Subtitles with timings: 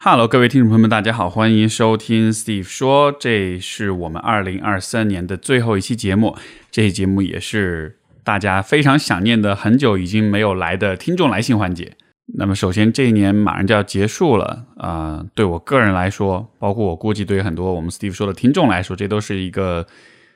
[0.00, 6.36] Hello，各位听众朋友们，大家好，欢迎收听 Steve 说，这是我们二零二三年的最后一期节目。
[6.70, 11.96] 这期节目也是大家非常想念的，很久已经没有来的听众来信环节。
[12.36, 19.84] 那么，首先这一年马上就要结束了啊，对我个人来说，包括我估计对很多我们 Steve 说的听众来说，这都是一个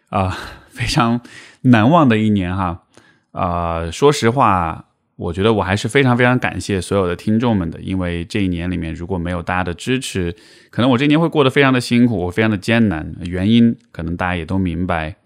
[0.09, 0.37] 啊
[0.71, 1.21] 非常
[1.61, 2.83] 难忘的一年哈。
[3.31, 4.87] 啊，说实话。
[5.23, 10.35] 我觉得我还是非常非常感谢所有的听众们的，因为这一年里面如果没有大家的支持，
[10.71, 13.15] 可能我这一年会过得非常的辛苦，我非常的艰难。
[13.25, 15.17] 原因可能大家也都明白。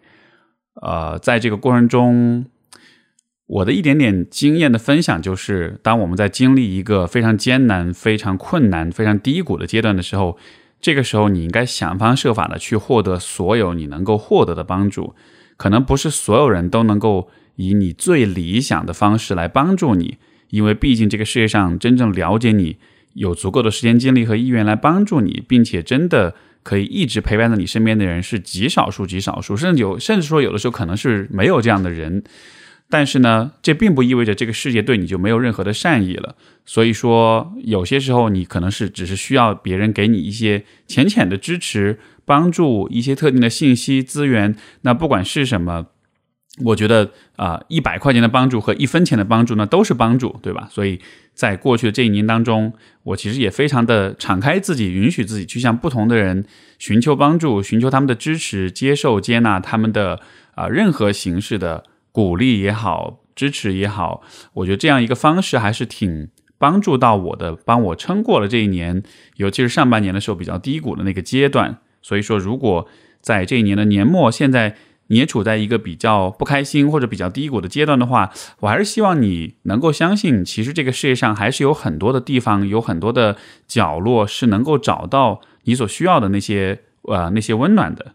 [0.83, 2.45] 呃，在这个过程中，
[3.47, 10.37] 我的一点点经验的分享就是，当我们在经历一个非常艰难、非常困难、非常低谷的阶段的时候，
[10.81, 15.15] 这个时候你应该想方设法的去获得所有你能够获得的帮助。
[15.57, 17.31] 可能不是所有人都能够。
[17.57, 20.19] 以你最理想的方式来帮助你，
[20.51, 22.77] 因为毕竟这个世界上真正了解你、
[23.15, 32.23] 有足够的时间、精力和意愿来帮助你，并且真的可以一直陪伴在你身边的人是极少数、极少数，甚至有，甚至说有的时候可能是没有这样的人。
[32.89, 36.37] 但是呢，这并不意味着这个世界对你就没有任何的善意了。
[36.65, 44.55] 所以说，有些时候你可能是只是需要别人给你一些浅浅的支持、帮助，一些特定的信息资源。
[44.83, 45.87] 那不管是什么。
[46.65, 50.67] 我觉得啊，一百块钱的帮助和一分钱的帮助呢，都是帮助，对吧？
[50.71, 50.99] 所以
[51.35, 56.47] 在过去的这一年当中，我其实也非常的敞开自己，允许自己去向不同的人
[56.79, 60.21] 寻求帮助，寻求他们的支持，接受接纳他们的
[60.55, 64.23] 啊任何形式的鼓励也好，支持也好。
[64.55, 69.03] 我觉得这样一个方式还是挺帮助到我的，帮我撑过了这一年，
[69.37, 71.77] 尤其是上半年的时候比较低谷的那个阶段。
[72.01, 72.89] 所以说，如果
[73.21, 74.75] 在这一年的年末，现在。
[75.09, 83.37] 你也处在一个比较不开心或者比较低谷的阶段的话，我还是希望你能够相信，其实这个世界上还是有很多的地方，有很多的
[83.69, 88.15] 角落是能够找到你所需要的那些呃那些温暖的。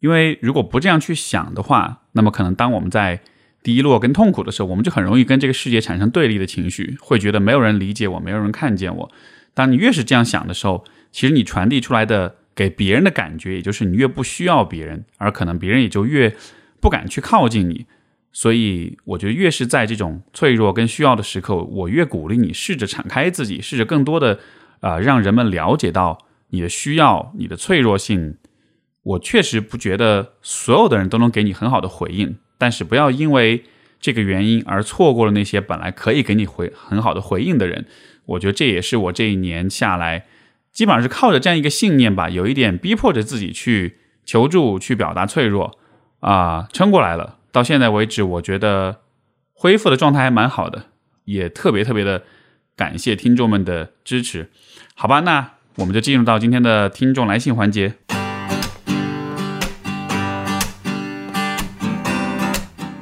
[0.00, 3.20] 因为如果不这样去想的话，那么可能当我们在
[3.62, 9.10] 低落跟痛苦的时候，我们就很容易跟这个世界产生对立的情绪，会觉得没有人理解我，没有人看见我。
[9.52, 12.36] 当你越是这样想的时候，其实你传递出来的。
[12.56, 16.34] 给别人的感觉，也就是你越不需要别人，而可能别人也就越
[16.80, 17.86] 不敢去靠近你。
[18.32, 24.40] 所以，我觉得越是在这种脆弱跟需要的时刻，我越鼓励你试着敞开自己，试着更多的
[24.80, 28.36] 啊，让人们了解到你的需要、你的脆弱性。
[29.02, 33.64] 我确实不觉得所有的人都能给你很好的回应，但是不要因为
[34.00, 37.86] 这个原因而错过了那些本来可以给你回很好的回应的人。
[38.26, 40.26] 我觉得这也是我这一年下来。
[40.76, 45.78] 基本上是靠着这样一个信念吧，有一点逼迫着自己去求助、去表达脆弱，
[46.20, 47.38] 啊，撑过来了。
[47.50, 48.98] 到现在为止，我觉得
[49.54, 50.88] 恢复的状态还蛮好的，
[51.24, 52.24] 也特别特别的
[52.76, 54.50] 感谢听众们的支持。
[54.94, 57.94] 好吧，那我们就进入到今天的听众来信环节。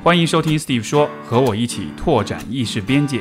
[0.04, 3.20] 欢迎收听 Steve 说，和我一起拓展意识边界。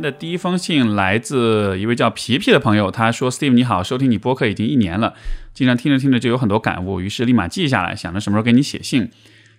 [0.00, 5.14] 的第一封信来自一位叫皮皮的朋友，他说：“Steve 你好，收听你播客已经一年了，
[5.52, 9.10] 经常听着听着就有很多感悟，于是立马记下来，想着什么时候给你写信。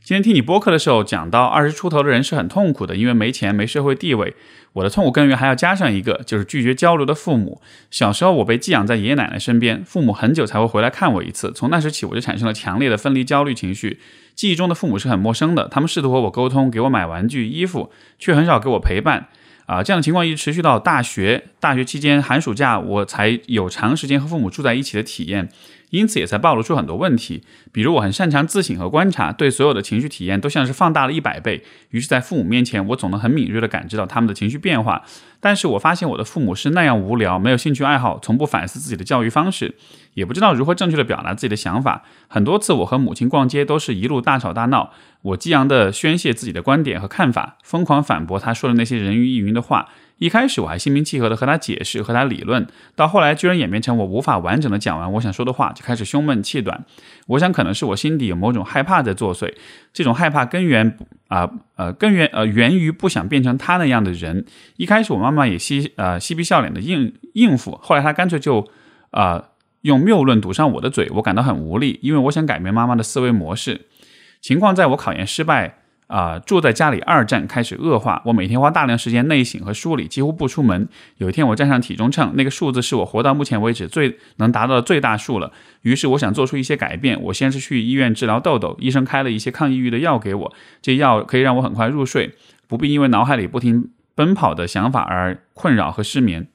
[0.04, 4.34] 今天听你播客的时候，讲到二十出头的人是很痛苦的，因为没钱、没社会地位。
[4.74, 7.62] 我的痛苦根源还要加上一个，就是拒绝交流的父母。
[7.92, 14.00] 小时候我被寄养在爷爷奶奶身边，父母很久才会回来看我一次，从那时起我就产生了强烈的分离焦虑情绪。
[14.34, 19.28] 记忆中的父母是很陌生的，他们试图和我沟通，给我买玩具、衣服，却很少给我陪伴。”
[19.72, 21.42] 啊，这样的情况一直持续到大学。
[21.62, 25.48] 大学期间，寒暑假我才有长时间和父母住在一起的体验。
[25.92, 31.64] 因此也才暴露出很多问题，比如我很擅长自省和观察，对所有的情绪体验都像是放大了一百倍。
[31.92, 35.04] 于是，在父母面前，我总能很敏锐地感知到他们的情绪变化。
[35.40, 39.76] 但是我发现我的父母是那样无聊，没有兴趣爱好，从不反思自己的教育方式，
[40.14, 42.04] 也不知道如何正确地表达自己的想法。
[42.28, 44.92] 很多次我和母亲逛街，都是一路大吵大闹，
[45.24, 49.90] 我激昂地宣泄自己的观点和看法，疯狂反驳她说的那些人云亦云的话。
[50.22, 56.86] 一开始我还心平气和的和他解释，和他理论，到后来居然演变成我无法完整的讲完我想说的话，就开始胸闷气短。
[57.26, 59.52] 我想可能是我心底有某种害怕在作祟，
[59.92, 60.96] 这种害怕根源
[61.28, 64.46] 啊呃根源呃源于不想变成他那样的人。
[64.78, 68.70] 一开始我妈妈也嬉呃嬉皮笑脸的应应付，后来她干脆就
[69.10, 69.46] 啊
[69.82, 73.88] 用谬论堵上我的嘴，我感到很无力，因为我想改变妈妈的思维模式。
[74.40, 75.80] 情况在我考研失败。
[76.12, 80.90] 啊，住在家里二战开始恶化，我每天花大量时间内省和梳理，几乎不出门。
[81.20, 85.54] 有一天我站上体重秤，那个数字是我活到目前为止最能达到的最大数了。
[85.84, 87.18] 于是我想做出一些改变。
[87.24, 92.36] 我先是去医院治疗痘痘，医生开了一些抗抑郁的药给我，这药可以让我很快入睡，
[92.68, 96.48] 不必因为脑海里不停奔跑的想法而困扰和失眠。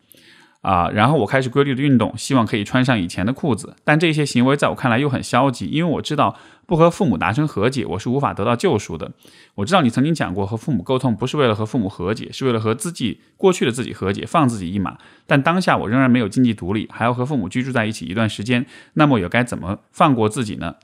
[0.66, 3.76] 啊，然后我开始规律的运动，希望可以穿上以前的裤子。
[3.84, 6.36] 但这些行为在我看来又很消极，因为我知道
[6.66, 9.12] 不和父母达成和解，我是无法得到救赎的。
[9.54, 14.98] 我知道你曾经讲过，和父母沟通不是为了和父母和解，是为了和自己过去的自己和解，放自己一马。
[15.24, 20.74] 但当下我仍然没有经济独立，还要和父母居住在一起一段时间，那么又该怎么放过自己呢？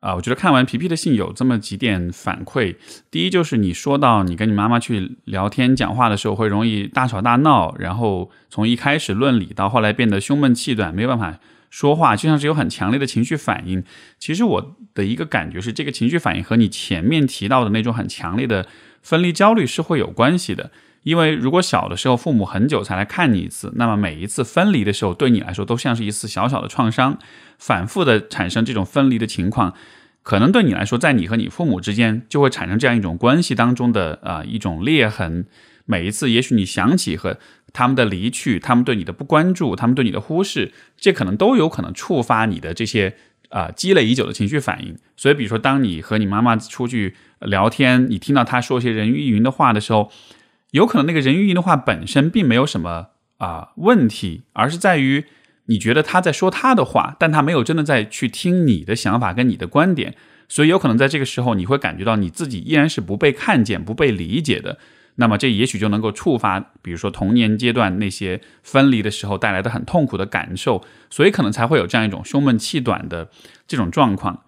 [0.00, 2.76] 啊，我觉得看完皮皮的信有这么几点反馈。
[3.10, 11.38] 第一就是你说到你跟你妈妈去聊天讲话的时候会容易大吵大闹，然后从一开始论理到后来变得胸闷气短，没有办法
[11.68, 13.84] 说话，就像是有很强烈的情绪反应。
[14.18, 18.66] 其实我的一个感觉是，这个情绪反应和你前面提到的那种很强烈的
[19.02, 20.70] 分离焦虑是会有关系的。
[21.02, 27.18] 因为如果小的时候父母很久才来看你一次，那么每一次分离的时候对你来说都像是一次小小的创伤，
[27.58, 29.74] 反复的产生这种分离的情况，
[30.22, 35.46] 可能对你来说，在你和你父母之间就会产生这样一种关系当中的啊一种裂痕。
[35.86, 37.38] 每一次，也许你想起和
[37.72, 43.16] 他们的离去，他们对你的不关注，他们对你的忽视，这可能都有可能触发你的这些
[43.48, 44.94] 啊积累已久的情绪反应。
[45.16, 50.12] 所以，比如说，当你和你妈妈出去聊天，你听到她说一些人云亦云的话的时候。
[50.72, 53.08] 有可能那个人云的话本身并没有什么
[53.38, 55.24] 啊问题，而是在于
[55.66, 60.14] 你觉得他在说他的话，但他没有真的在去听你的想法跟你的观点，
[60.48, 64.78] 所以有可能在这个时候你会感觉到你自己依然是不被看见、不被理解的。
[65.16, 73.28] 那么这也许就能够触发，比如说童年阶段那些分离的时候带来的很痛苦的感受，所以可能才会有这样一种胸闷气短的
[73.66, 74.44] 这种状况。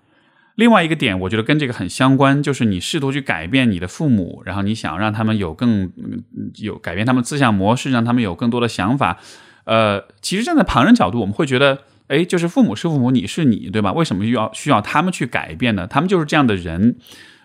[0.57, 5.91] 另外一个点，我觉得跟这个很相关，就是你试图去改变你的父母，然后你想让他们有更
[6.57, 9.19] 有改变他们思想模式，让他们有更多的想法。
[9.65, 11.79] 呃，其实站在旁人角度，我们会觉得，
[12.09, 13.93] 哎，就是父母是父母，你是你，对吧？
[13.93, 15.87] 为什么要需要他们去改变呢？
[15.87, 16.97] 他们就是这样的人，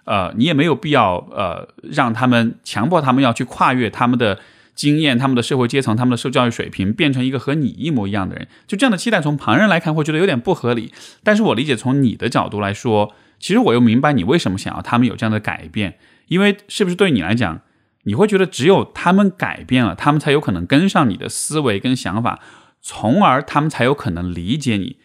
[0.04, 4.40] 呃，你也没有必要呃让他们强迫他们要去跨越他们的。
[4.78, 10.94] 经验，他们的社会阶层，他们的受教育水平，变成一个和你一模一样的人，就这样的期待，从旁人来看会觉得有点不合理。
[11.24, 15.98] 但是我理解，从你的角度来说，其实我又明白你为什么想要他们有这样的改变，
[16.28, 17.62] 因为是不是对你来讲，
[18.04, 22.40] 你会觉得只有他们改变了，他们才有可能跟上你的思维跟想法，
[22.80, 24.98] 从而他们才有可能理解你，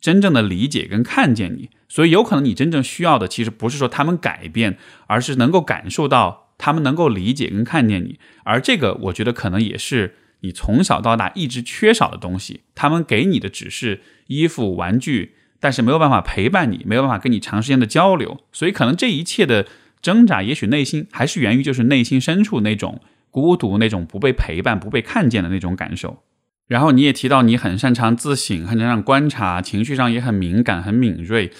[0.00, 1.70] 真正的理解跟看见你。
[1.88, 4.76] 所以有可能你真正需要的，其实不是说他们改变，
[5.06, 6.43] 而是能够感受到。
[6.56, 12.60] 他们能够理解跟看见你，而这个我觉得可能也是你从小到大一直缺少的东西。
[12.74, 18.40] 他们给你的只是衣服、玩具，但是没有办法陪伴你，没有办法跟你长时间的交流。
[18.52, 19.66] 所以可能这一切的
[20.00, 26.22] 挣扎，也许内心还是源于就是内心深处那种孤独、那种不被陪伴、不被看见的那种感受。
[26.68, 31.50] 然后你也提到你很擅长自省，很擅长观察，情绪上也很敏感、很敏锐。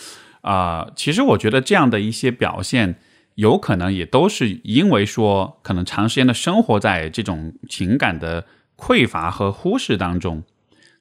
[0.42, 2.96] 啊，其实我觉得这样的一些表现。
[3.36, 8.46] 有可能也都是因为说，可能长时间的生活在这种情感的
[8.76, 10.44] 匮乏和忽视当中，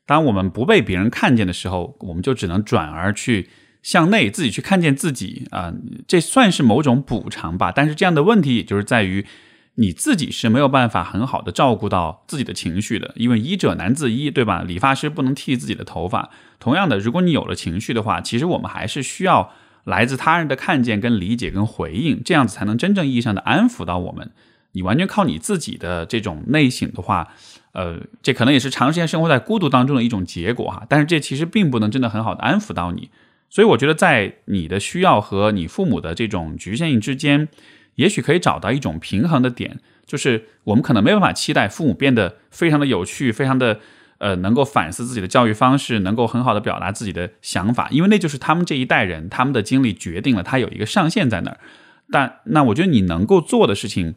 [0.06, 3.50] 当我们不被别人看见的时候，我们就只能转而去
[3.84, 5.74] 向内自己去看见自己啊，
[6.08, 7.72] 这算是某种补偿吧。
[7.72, 9.26] 但是这样的问题也就是在于
[9.76, 14.64] 你自己是没有办法很好的照顾到自己的情绪的，因为医者难自医，对吧？
[14.64, 16.32] 理发师不能剃自己的头发。
[16.60, 19.54] 同样的，如果你有了情绪的话，其实我们还是需要。
[19.84, 24.32] 来自他人的看见、跟理解、跟回应，这样子才能真正意义上的安抚到我们。
[24.72, 27.28] 你完全靠你自己的这种内省的话，
[27.74, 30.86] 呃，这可能也是长时间生活在孤独当中的一种结果哈。
[30.90, 33.10] 但是这其实并不能真的很好的安抚到你。
[33.50, 37.48] 所以我觉得，在你的需要和你父母的这种局限性之间，
[37.96, 43.80] 也许可以找到一种平衡的点，就是我们可能没办法期待父母变得非常的有趣，非常的。
[44.24, 51.58] 呃，能够反思自己的教育方式，能够很好的表达自己的想法，因为那就是他们这一代人他们的经历决定了他有一个上限在那儿。
[52.10, 54.16] 但那我觉得你能够做的事情，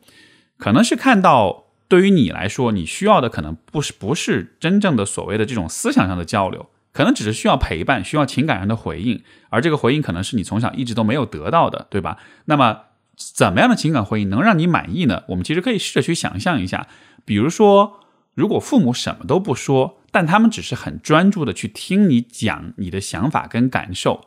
[0.58, 12.18] 可能是看到对于你来说，你需要的可能不是不是真正的所谓的这种思想上的交流，可能只是需要陪伴，需要情感上的回应，而这个回应可能是你从小一直都没有得到的，对吧？
[12.44, 12.82] 那么
[13.16, 15.24] 怎么样的情感回应能让你满意呢？
[15.30, 16.86] 我们其实可以试着去想象一下，
[17.24, 18.02] 比如说。
[18.36, 24.26] 如果父母什么都不说，但他们只是很专注的去听你讲你的想法跟感受，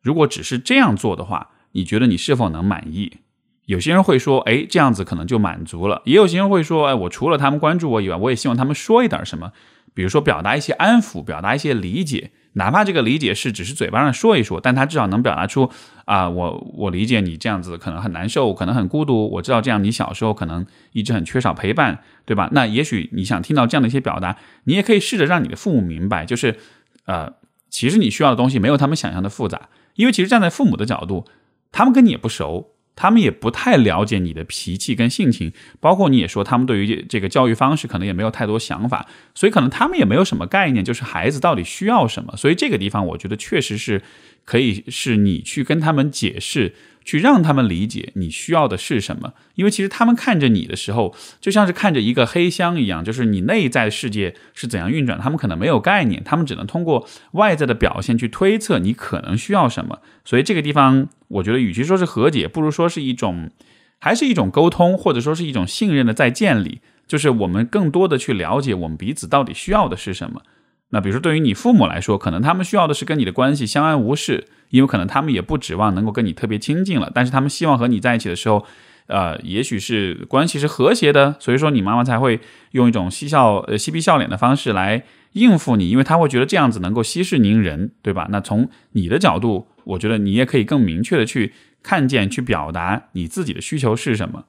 [0.00, 3.18] 如果只是这样做的话，你觉得你是否能满意？
[3.66, 9.52] 有些人会说，哎，这样子可能就满足了；也有些人会说，哎，我除了他们关注我以外，我也希望他们说一点什么。
[10.00, 15.70] 比如说表达一些安抚，表达一些理解，哪怕这个理解是只是嘴巴上说一说，但他至少能表达出
[16.06, 22.48] 啊，我我理解你这样子可能很难受，可能很孤独，我知道这样你小时候可能一直很缺少陪伴，对吧？
[22.52, 26.56] 那也许你想听到这样的一些表达，你也可以试着让你的父母明白，就是
[27.04, 27.34] 呃，
[27.68, 31.26] 其实你需要的东西没有他们想象的复杂，因为其实站在父母的角度，
[31.70, 32.70] 他们跟你也不熟。
[33.00, 42.36] 他们也不太了解你的脾气跟性情，包括你也说他们对于这个教育方式可能也没有太多想法，所以可能他们也没有什么概念，就是孩子到底需要什么。
[42.36, 44.02] 所以这个地方我觉得确实是
[44.44, 46.74] 可以是你去跟他们解释。
[47.04, 60.00] 去让他们理解你需要的是什么，因为其实他们看着你的时候，就像是看着一个黑箱一样，就是你内在世界是怎样运转，他们可能没有概念，他们只能通过外在的表现去推测你可能需要什么。
[60.24, 63.50] 所以这个地方，我觉得与其说是和解，不如说是一种，
[63.98, 70.42] 还是一种沟通，或者说是一种信任的再建立，就是我们更多的去了解我们彼此到底需要的是什么。
[70.90, 78.66] 那比如说，对于你父母来说，可能他们需要的是跟你的关系相安无事，因为可能他们也不指望能够跟你特别亲近了，但是他们希望和你在一起的时候，
[79.06, 82.40] 呃，也许是关系是和谐的，所以说你妈妈才会
[82.72, 85.04] 用一种嬉笑呃嬉皮笑脸的方式来
[85.34, 88.26] 应付你，因为他会觉得这样子能够息事宁人，对吧？
[88.30, 91.52] 那从你的角度，我觉得你也可以更明确的去
[91.84, 94.46] 看见、去表达你自己的需求是什么。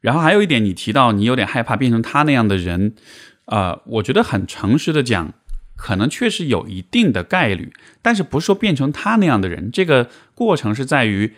[0.00, 2.94] 然后还有一点，你提到你有点害怕变成他那样的人，
[3.46, 5.32] 呃，我觉得很诚实的讲。
[5.76, 9.70] 可能确实有一定的概率，但是不是说变成他那样的人？
[9.70, 11.34] 这个过程是在于，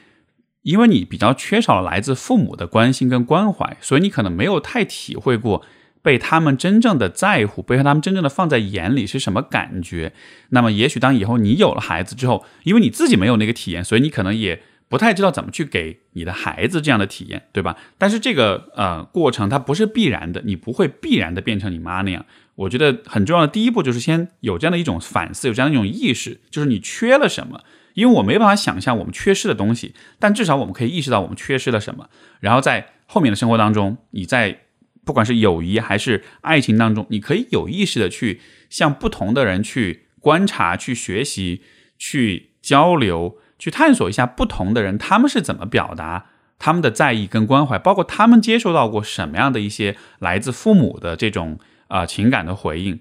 [0.62, 5.64] 因为你比较缺少了来自父母的关心跟关怀，所以你可能没有太体会过
[6.02, 10.12] 被他们真正的在乎，被他们真正的放在眼里是什么感觉。
[10.50, 17.76] 那么，也许当以后你有了孩子之后，因为你自己没有那个体验，所以你可能也不太知道怎么去给你的孩子这样的体验，对吧？
[17.99, 22.25] 但是这个呃过程它不是必然的，你不会必然的变成你妈那样。
[22.56, 27.60] 我觉得很重要的第一步就是先有这样的一种反思，有这样的一种意识，就是你缺了什么。
[27.94, 32.10] 因为我没办法想象我们缺失的东西，但至少我们可以意识到我们缺失了什么。
[32.40, 34.60] 然后在后面的生活当中，你在
[35.02, 41.62] 不管是友谊还是爱情当中，你可以有意识的去向不同的人去观察、去学习、
[41.98, 46.26] 去交流、去探索一下不同的人他们是怎么表达
[46.58, 51.58] 他们的在意跟关怀，包括他们接受到过什么样的一些来自父母的这种。
[51.88, 53.00] 啊，情感的回应，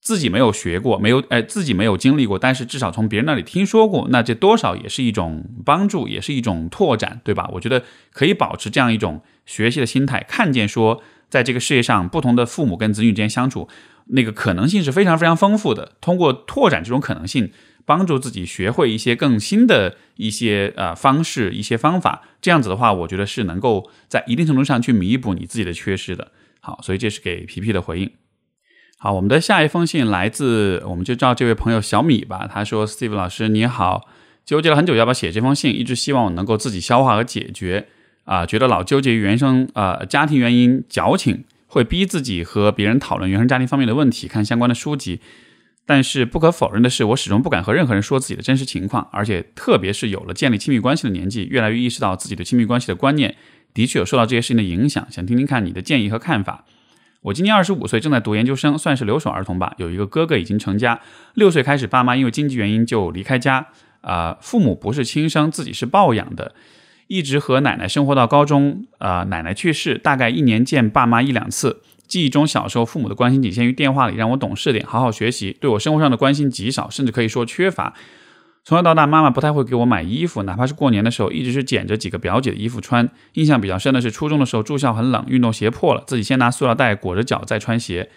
[0.00, 7.48] 自己没有学过，没有哎，自己没有经历过，但是至少从别人那里听说过，那这多少也是一种帮助，也是一种拓展，对吧？
[7.54, 13.68] 我觉得可以保持这样一种学习的心态，看见说，在这个世界上，不同的父母跟子女之间相处，
[14.08, 15.92] 那个可能性是非常非常丰富的。
[16.00, 17.50] 通过拓展这种可能性，
[17.86, 26.30] 帮助自己学会一些更新的一些呃方式、一些方法，这样子的话，我觉得是能够在一定程度上去弥补你自己的缺失的。
[26.66, 28.10] 好，所以这是给皮皮的回应。
[28.96, 32.48] 好，我们的下一封信来自，我们就叫这位朋友小米吧。
[32.50, 34.08] 他说：“Steve 老师你好，
[34.46, 37.88] 纠结了很久要不要写这封信，一直希望我能够自己消化和解决。
[38.24, 45.20] 啊，觉得老纠结于原生呃家庭原因，矫情，会逼自己和别人讨论原生家庭方面的问题，看相关的书籍。
[45.84, 53.36] 但是不可否认的是，我始终不敢和任何人说自己的真实情况，而且特别是有了建立亲密关系的年纪，越来越意识到自己对亲密关系的观念。”
[53.74, 56.64] 的确有受到这些事情的影响，想听听看你的建议和看法。
[57.22, 59.74] 我今年二十五岁，正在读研究生，算是留守儿童吧。
[59.78, 61.00] 有一个哥哥已经成家，
[61.34, 63.66] 六岁开始，爸妈因为经济原因就离开家。
[64.02, 66.54] 啊，父母不是亲生，自己是抱养的，
[67.06, 68.84] 一直和奶奶生活到高中。
[68.98, 71.80] 啊，奶奶去世，大概一年见爸妈一两次。
[72.06, 77.94] 记忆中，小时候父母的关心仅限于电话里让我懂事点，好好学习，对我生活上的关心极少，甚至可以说缺乏。
[78.66, 83.06] 从小到大，妈妈不太会给我买衣服，哪怕是过年的时候，一直是捡着几个表姐的衣服穿。
[83.34, 88.08] 印象比较深的是初中的时候，住校很冷，运动鞋破了，自己先拿塑料袋裹着脚再穿鞋。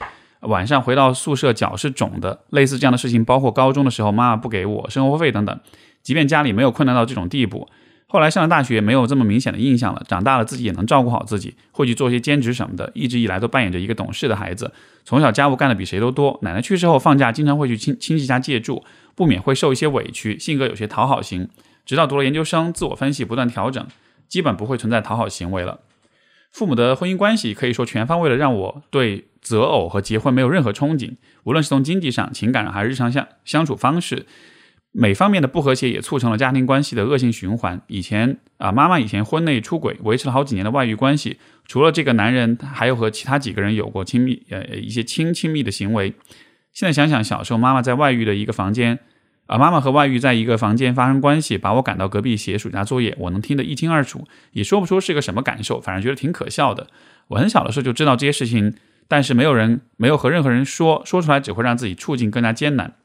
[0.42, 2.46] 晚上回到宿舍，脚是肿的。
[2.52, 5.60] 类似这样的事情，包括高中的时候，妈妈不给我生活费等等。
[6.02, 7.68] 即便家里没有困难到这种地步，
[8.10, 10.02] 后来上了大学，没有这么明显的印象了。
[10.08, 12.90] 长大了，自己也能照顾好自己，会去做些兼职什么的。
[12.96, 14.72] 一直以来都扮演着一个懂事的孩子，
[15.04, 16.40] 从小家务干的比谁都多。
[16.42, 18.84] 奶奶去世后，放假经常会去亲亲戚家借住。
[19.14, 21.50] 不免会受一些委屈，性格有些讨好型。
[21.86, 23.86] 直到读了研究生，自我分析不断调整，
[24.28, 25.80] 基本不会存在讨好行为了。
[26.52, 34.26] 父母的婚姻关系可以说全方位的让我对择偶和结婚没有任何憧憬，无论是从经济上、情感上还是日常相相处方式，
[35.00, 37.80] 每方面的不和谐也促成了家庭关系的恶性循环。
[37.86, 41.38] 以前啊，妈妈以前婚内出轨，维持了好几年的外遇关系，
[41.68, 46.16] 除了这个男人，还有和其他几个人有过亲密呃一些亲亲密的行为。
[46.74, 48.98] 现在想想，小时候妈妈在外遇的一个房间，
[49.46, 56.88] 啊，妈妈和外遇在一个房间发生关系，把我赶到隔壁写暑假作业，我能听得一清二楚，也说不出是个什么感受，反正觉得挺可笑的。
[57.28, 58.74] 我很小的时候就知道这些事情
[59.08, 62.96] 但是没有人没有和任何人说，说出来只会让自己处境更加艰难。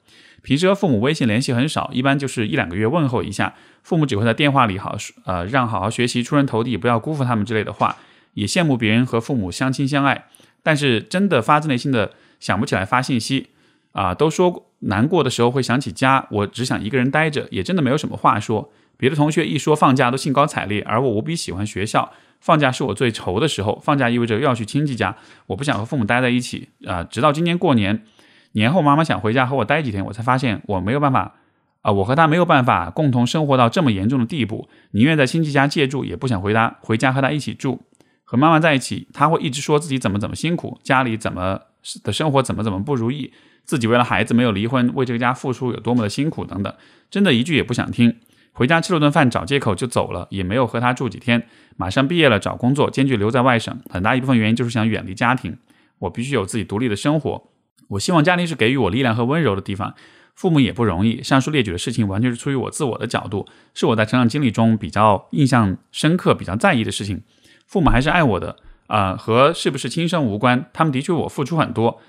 [0.42, 3.54] 平时和父母微信联系很少，一般就是一两个月问候一下。
[3.82, 7.96] 父母只会在电话里好呃让好好学习，出人头地，不要辜负他们之类的话。
[8.34, 10.24] 也羡慕别人和父母相亲相爱，
[10.62, 13.48] 但是真的发自内心的想不起来发信息
[13.92, 14.14] 啊。
[14.14, 18.72] 都说难过的时候会想起家，我只想一个人待着，也真的没有什么话说。
[18.96, 22.10] 别的同学一说放假都兴高采烈，而我无比喜欢学校。
[22.40, 27.04] 放假是我最愁的时候，放假意味着又要去亲戚家，我不想和父母待在一起啊。
[27.04, 28.04] 直到今年过年。
[28.52, 31.34] 年后，妈妈想回家和我待几天，我才发现我没有办法，
[31.80, 34.68] 啊，我和她没有办法共同生活到这么严重的地步。
[34.92, 37.82] 宁愿在亲戚家借住，也不想回家回家和她一起住。
[38.24, 41.60] 和妈妈在一起，她会一直说自己怎么怎么辛苦，家里怎么
[42.02, 43.32] 的生活怎么怎么不如意，
[43.64, 46.74] 自己为了孩子没有离婚，为这个家付出有多么的辛苦等等，
[47.10, 48.16] 真的一句也不想听。
[48.52, 51.46] 回家吃了顿饭，找借口就走了，也没有和她住几天。
[51.76, 55.56] 马上毕业了，找工作，坚决留在外省，很大一部分原因就是想远离家庭，
[56.00, 57.48] 我必须有自己独立的生活。
[57.92, 59.94] 我希望家庭是给予我力量和温柔的地方，
[60.34, 61.22] 父母也不容易。
[61.22, 67.22] 上述列举的事情完全是出于我自我的角度，是我在成长经历中比较印象深刻、比较在意的事情。
[67.66, 68.56] 父母还是爱我的
[68.86, 70.66] 啊，和是不是亲生无关。
[70.72, 72.00] 他们的确我付出很多。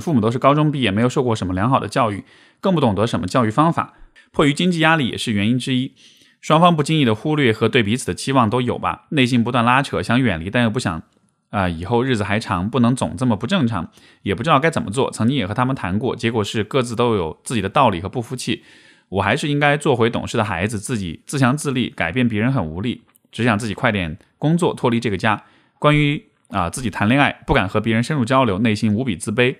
[0.00, 2.24] 父母都是高中毕业，没有受过什么良好的教育，
[2.60, 3.94] 更不懂得什么教育方法。
[4.32, 5.92] 迫于经济压力也是原因之一。
[6.40, 11.02] 双方不经意的忽略和对彼此的期望都有吧，内心不断拉扯，想远离，但又不想。
[11.50, 13.90] 啊，以后日子还长，不能总这么不正常，
[14.22, 15.10] 也不知道该怎么做。
[15.10, 18.62] 曾经也和他们谈过，结果是各自都有自己的道理和不服气。
[19.08, 23.02] 我还是应该做回懂事的孩子，自己自强自立，改变别人很无力，
[23.32, 25.42] 只想自己快点工作，脱离这个家。
[25.80, 29.56] 关于啊，自己谈恋爱不敢和别人深入交流，内心无比自卑。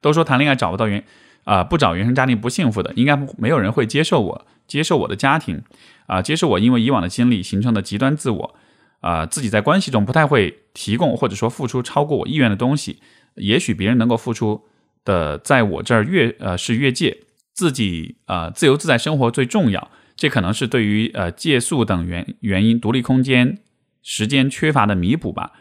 [0.00, 1.04] 都说谈恋爱找不到原
[1.44, 5.62] 啊，不找原生家庭不幸福的，应该没有人会接受我，接受我的家庭
[6.06, 8.54] 啊，接受我因为以往的经历形成的极端自我。
[9.00, 13.00] 啊，自己在关系中不太会提供或者说付出超过我意愿的东西，
[13.36, 14.64] 也许别人能够付出
[15.04, 17.18] 的，在我这儿越呃是越界，
[17.52, 23.58] 自己呃自由自在生活最重要，这可能是对于呃借宿等原原因独立空间
[24.02, 25.52] 时间缺乏的弥补吧。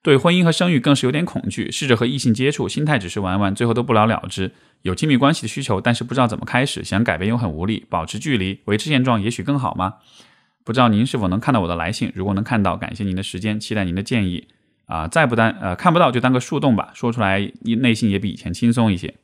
[0.00, 4.52] 对婚姻和生育更是有点恐惧，试着和异性接触，心态只是玩玩，最后都不了了之。
[4.82, 9.94] 有亲密关系的需求，但是不知道怎么开始，想改变又很无力，保持距离，维持现状也许更好吗？
[10.68, 12.12] 不知道您是否能看到我的来信？
[12.14, 14.48] 如果能看到，感谢您的时间，期待您的建议。
[14.84, 19.14] 啊，再不单呃看不到就当个树洞吧，说出来内心也比以前轻松一些。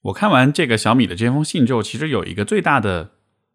[0.00, 3.10] 我看完这个小米的这封信之后，其实有一个最大的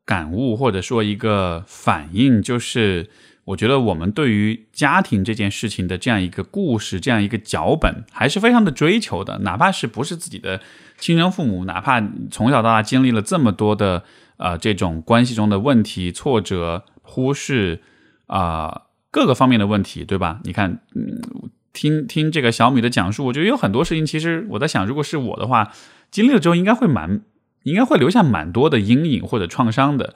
[0.06, 3.10] 感悟，或者说一个反应，就是
[3.46, 9.40] 我觉得我们对于家庭这件事情的这样一个故事，这样一个脚本，还是非常的追求的。
[9.40, 10.62] 哪怕是不是自己的
[11.00, 12.00] 亲生父母，哪怕
[12.30, 14.04] 从小到大经历了这么多的
[14.42, 16.84] 呃这种关系中的问题、挫折。
[17.04, 17.82] 忽视
[18.28, 20.40] 啊各个方面的问题，对吧？
[20.46, 21.20] 你看，嗯，
[21.74, 25.74] 听听这个小米的讲述，我觉得有很多事情，其实我在想，如果是我的话，
[26.10, 27.24] 经历了之后，应该会蛮，
[27.64, 30.14] 应该会留下蛮多的阴影或者创伤的。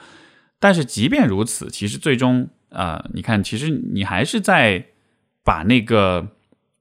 [0.57, 4.85] 但是即便如此，其实最终啊，你看，其实你还是在
[5.43, 6.29] 把那个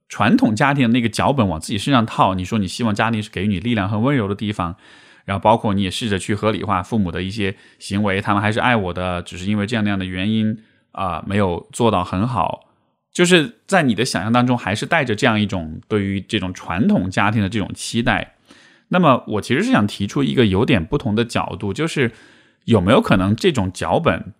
[0.07, 2.35] 传统家庭的那个脚本往自己身上套。
[2.35, 4.77] 你说你希望家庭是给予你力量和温柔的地方。
[5.25, 10.55] 然后包括你也试着去合理化父母的一些行为，他们还是爱我的，只是因为这样那样的原因
[10.91, 12.69] 啊，没有做到很好。
[13.11, 18.35] 就是在你的想象当中，还是带着这样一种对于这种传统家庭的这种期待。
[18.89, 22.11] 那么我其实是想提出一个有点不同的角度，就是
[22.65, 24.33] 有没有可能这种脚本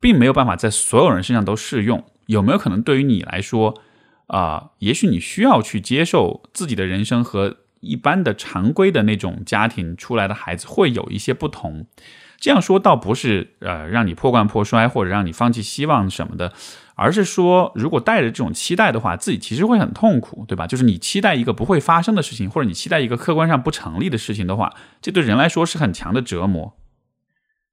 [0.00, 2.04] 并没有办法在所有人身上都适用？
[2.26, 3.82] 有没有可能对于你来说
[4.28, 7.56] 啊，也许你需要去接受自己的人生和。
[7.84, 11.86] 一般的常规的那种家庭出来的孩子会有一些不同，
[12.38, 16.52] 这样说倒不是呃让你破罐破摔或者让你放弃希望什么的，
[16.94, 20.66] 而是说如果带着这种期待的话，自己其实会很痛苦，对吧？
[20.66, 26.74] 就是你期待一个不会发生的事情，或者你期待一个客观上不成立的事情的话，这对人来说是很强的折磨。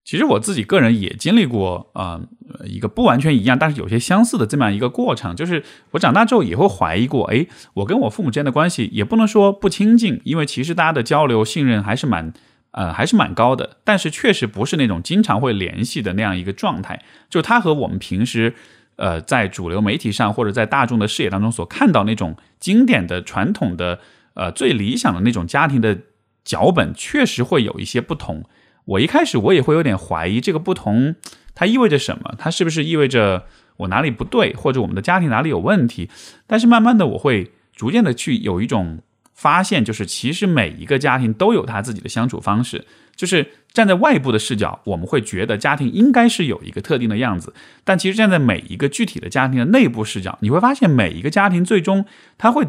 [0.03, 2.19] 其实我自己个人也经历过啊，
[2.65, 5.35] 一个不完全一样，但是有些相似的这么样一个过程。
[5.35, 12.33] 就是我长大之后也会怀疑过，哎，我跟我父母之间的关系也不能说不亲近，因为其实大家的交流信任还是蛮
[12.71, 13.77] 呃还是蛮高的。
[13.83, 17.03] 但是确实不是那种经常会联系的那样一个状态。
[17.29, 18.55] 就他和我们平时
[18.95, 23.99] 呃在主流媒体上或者在大众的视野当中所看到那种经典的传统的
[24.33, 25.95] 呃最理想的那种家庭的
[26.43, 28.43] 脚本，确实会有一些不同。
[28.85, 31.15] 我一开始我也会有点怀疑这个不同，
[31.55, 32.35] 它意味着什么？
[32.37, 33.45] 它是不是意味着
[33.77, 36.09] 我哪里不对，或者我们的家庭哪里有问题？
[36.47, 38.99] 但是慢慢的，我会逐渐的去有一种
[39.33, 42.85] 发现，就是其实每一个家庭都有他自己的相处方式。
[43.13, 52.03] 就是站在外部的视角，我们会觉得家庭应该是有一个特定的样子，但其实站在每一个具体的家庭的内部视角，你会发现每一个家庭最终
[52.39, 52.65] 他会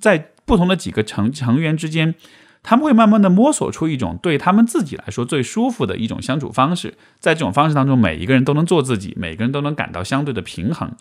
[0.00, 2.14] 在不同的几个成成员之间，
[2.62, 6.94] 他们会慢慢的摸索出一种对他们自己来说最舒服的一种相处方式。
[7.18, 10.94] 在这种方式当中，每一个人都能做自己，每个人都能感到相对的平衡。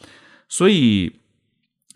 [0.47, 1.19] 所以，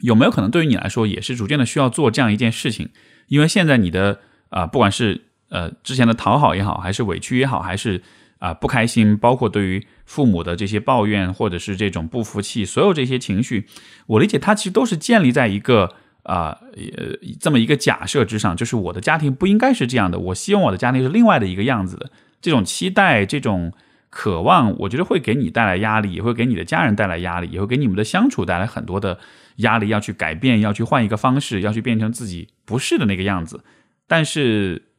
[0.02, 2.89] 有没有可能对于你来说，也是逐渐的需要做这样一件事情？
[3.28, 8.04] 因为现在你的啊，不管是呃，之前的讨好也好，还是委屈也好，还是
[8.39, 13.67] 啊不开心，包括对于父母的这些抱怨，或者是这种不服气，所有这些情绪，
[14.08, 16.57] 我理解它其实都是建立在一个啊
[16.97, 22.12] 呃这么一个假设之上，就是我的家庭不应该是这样的，我希望我的家庭是另外的一个样子的。
[22.41, 23.71] 这种期待，这种
[24.09, 29.19] 渴望，我觉得会给你带来压力，也会给你的家人带来压力，也会给你们的相处带来很多的
[29.57, 33.63] 压力，要去改变，要去换一个方式，要去变成自己不是的那个样子，
[34.07, 34.89] 但是。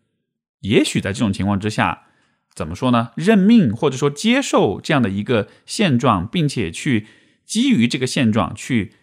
[0.61, 2.05] 也许在这种情况之下，
[2.55, 3.11] 怎么说呢？
[3.17, 7.07] 认命或者说接受这样的一个现状，并且去
[7.45, 8.95] 基于这个现状去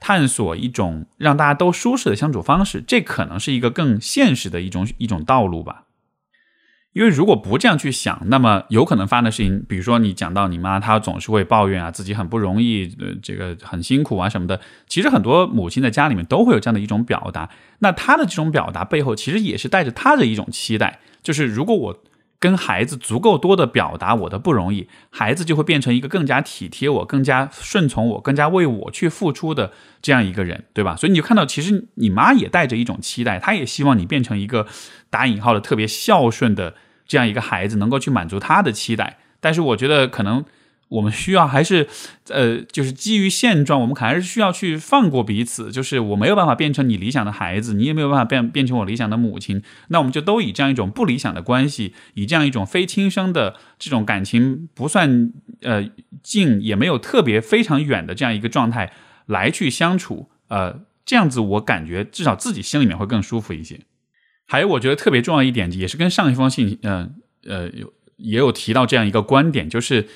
[0.00, 5.84] 探索一种让大家都舒适的相处方式，这可能是一个更现实的一种一种道路吧。
[6.92, 14.60] 因为如果不这样去想，那么有可能发生的事情，比如说你讲到你妈，她总是会抱怨啊，自己很不容易，呃，这个很辛苦啊什么的。
[14.88, 20.98] 其实很多母亲在家里面都会有这样的一种表达，那她的这种表达背后，其实也是带着她的一种期待。
[21.22, 22.02] 就是如果我
[22.40, 30.96] 跟孩子足够多的表达我的不容易，孩子就会变成一个更加体贴我、更加顺从我、更加为我去付出的这样一个人，对吧？
[30.96, 34.66] 所以你就看到，其实你妈也带着一种期待，她也希望你变成一个
[35.10, 36.74] 打引号的特别孝顺的
[37.06, 39.18] 这样一个孩子，能够去满足她的期待。
[39.38, 40.44] 但是我觉得可能。
[40.90, 41.86] 我们需要还是，
[42.30, 45.70] 呃，就是基于现状，我们可还是需要去放过彼此。
[45.70, 49.62] 就是我没有办法变成你理想的孩子，你也没有办法变变成我理想的母亲。
[49.88, 55.88] 那我们就都以这样一种不理想的关系，以这样一种非亲生的这种感情不算呃
[56.24, 58.92] 近，也没有特别非常远的这样一个状态
[59.26, 60.28] 来去相处。
[60.48, 63.78] 呃，这样子我感觉至少自己心里面会更舒服一些。
[64.48, 67.14] 还有，我觉得特别重要一点，也是跟上一封信，嗯
[67.46, 70.08] 呃有也有提到这样一个观点，就是。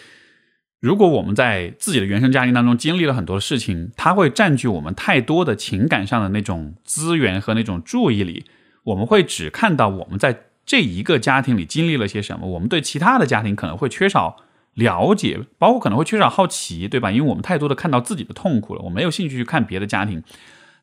[0.85, 8.44] 如果我们在自己的原生家庭当中经历了很多事情，它会占据我们太多的情感上的那种资源和那种注意力，
[8.83, 14.37] 我们会只看到我们在这一个家庭里经历了些什么，我们对其他的家庭可能会缺少
[14.75, 17.11] 了解，包括可能会缺少好奇，对吧？
[17.11, 20.23] 因为我们太多的看到自己的痛苦了，我没有兴趣去看别的家庭。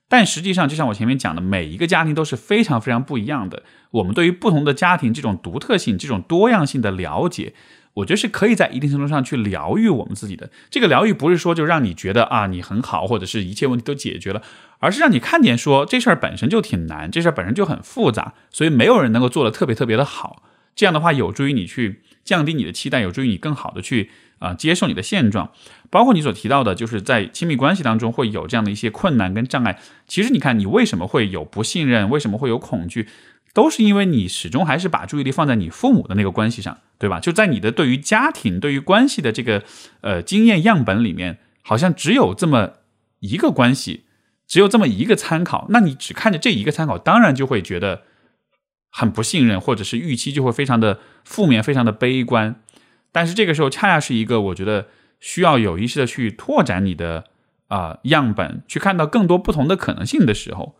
[0.09, 3.61] 但实际上，就像我前面讲的，每一个家庭都是非常非常不一样的。
[3.91, 7.53] 我们对于不同的家庭这种独特性、这种多样性的了解。
[7.93, 10.49] 我觉得是可以在一定程度上去疗愈我们自己的。
[10.69, 14.41] 这个疗愈不是说就让你觉得啊你很好，或者是一切问题都解决了，
[14.79, 20.43] 而是让你看见说这事儿本身就挺难，这事儿本身就很复杂，所以没有人能够做的特别特别的好。
[20.73, 25.51] 这样的话有助于你去降低你的期待，有助于你更好的去啊接受你的现状。
[25.89, 29.77] 包括你所提到的，就是在亲密关系当中会有这样的一些困难跟障碍。
[30.07, 32.09] 其实你看，你为什么会有不信任？
[32.09, 33.09] 为什么会有恐惧？
[33.53, 37.19] 都是因为你始终还是把注意力放在你父母的那个关系上，对吧？
[37.19, 39.63] 就在你的对于家庭、对于关系的这个
[40.01, 42.73] 呃经验样本里面，好像只有这么
[43.19, 44.05] 一个关系，
[44.47, 45.67] 只有这么一个参考。
[45.69, 48.03] 那你只看着这一个参考，当然就会觉得
[48.89, 52.61] 很不信任，或者是预期就会非常的负面、非常的悲观。
[53.11, 54.87] 但是这个时候，恰恰是一个我觉得
[55.19, 57.25] 需要有意识的去拓展你的
[57.67, 60.77] 啊样本，去看到更多不同的可能性的时候。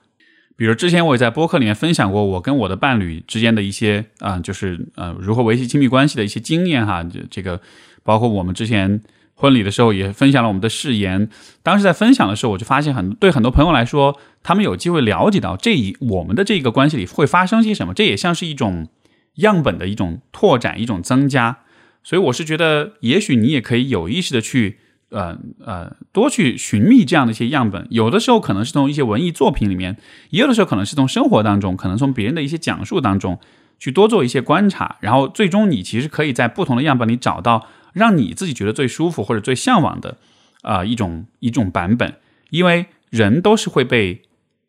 [0.55, 7.59] 比如之前我也在播客里面分享过我跟我的伴侣之间的一些啊，就是呃如何维系亲密关系的一些经验哈，这这个
[8.03, 9.01] 包括我们之前
[9.33, 11.29] 婚礼的时候也分享了我们的誓言。
[11.63, 18.87] 当时在分享的时候，我就发现很对很多朋友来说，他们有机会了解到这一我们的这个关系里会发生些什么，这也像是一种
[19.35, 21.59] 样本的一种拓展，一种增加。
[22.03, 24.77] 所以我是觉得，也许你也可以有意识的去。
[25.11, 29.97] 呃呃，多去寻觅这样的一些样本，有的时候可能是从一些文艺作品里面，
[30.31, 33.37] 也有的时候可能是从生活当中，可能从别人的一些讲述当中
[33.77, 40.17] 去多做一些观察，然后最终你其实可以在不同的样本里找到让你自己觉得最舒服或者最向往的
[40.61, 42.15] 啊一种一种版本，
[42.49, 44.21] 因为人都是会被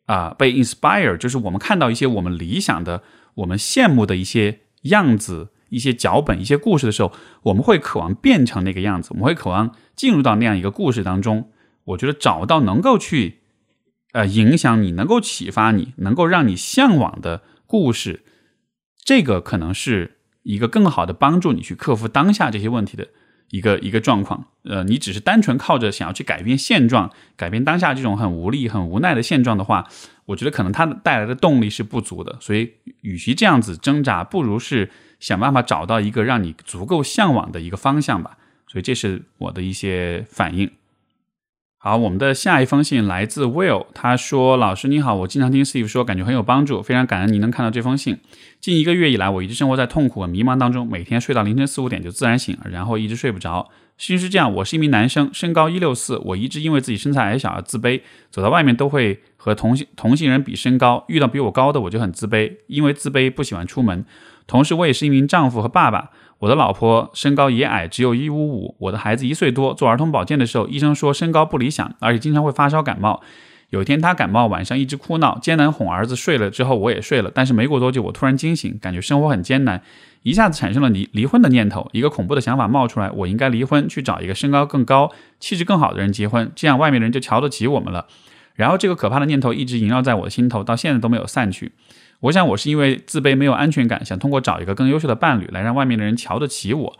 [0.07, 3.01] 啊被 inspire，就是我们看到一些我们理想的、
[3.35, 5.51] 我们羡慕的一些样子。
[5.73, 7.11] 一些脚本、一些故事的时候，
[7.43, 11.49] 我们会渴望变成那个样子，我们会渴望进入到那样一个故事当中。
[11.85, 13.39] 我觉得找到能够去
[14.13, 18.23] 呃影响你、能够启发你、能够让你向往的故事，
[19.03, 23.07] 这个可能是一个更好的帮助你去克服当下这些问题的
[23.49, 24.45] 一个一个状况。
[24.63, 29.89] 呃，你只是单纯靠着想要去改变现状、改变当下这种很无力、很无奈的现状的话，
[30.27, 32.37] 我觉得可能它带来的动力是不足的。
[32.39, 34.89] 所以，与其这样子挣扎，不如是
[35.23, 38.37] 想办法找到一个让你足够向往的一个方向吧。
[38.67, 40.69] 所以，这是我的一些反应。
[41.77, 48.17] 好，我们的下一封信来自 Will，他说：“老师你好，我经常听 Steve 说，感觉很有帮助，非常感恩您能看到这封信。
[48.59, 53.69] 近一个月以来，我一直生活在痛苦和迷茫当中，每天睡到凌晨四五点就自然醒，然后一直睡不着。
[53.97, 64.05] 事情是这样，我是一名男生，身高一六四，我一直因为自己身材矮小而自卑，走到外面都会和同性同性人比身高，遇到比我高的我就很自卑，因为自卑不喜欢出门。
[64.47, 68.75] 同时，我也是一名丈夫和爸爸。”我的老婆身高也矮，只有一五五。
[68.79, 73.21] 我的孩子一岁多，做儿童保健的时候，医生说身高不理想，而且经常会发烧感冒。
[73.69, 77.31] 有一天他感冒，晚上一直哭闹，艰难哄儿子睡了之后，我也睡了。
[77.33, 79.81] 但是没过多久，我突然惊醒，感觉生活很艰难，
[80.23, 81.89] 一下子产生了离离婚的念头。
[81.93, 88.07] 一个恐怖的想法冒出来：我应该离婚，去找一个身高更高、气质更好的人结婚，这样外面的人就瞧得起我们了。
[88.55, 91.71] 然后这个可怕的念头一直萦绕在我的心头，到现在都没有散去。
[92.23, 96.93] 我想，我是因为自卑、没有安全感，想通过找一个更优秀的伴侣来让外面的人瞧得起我。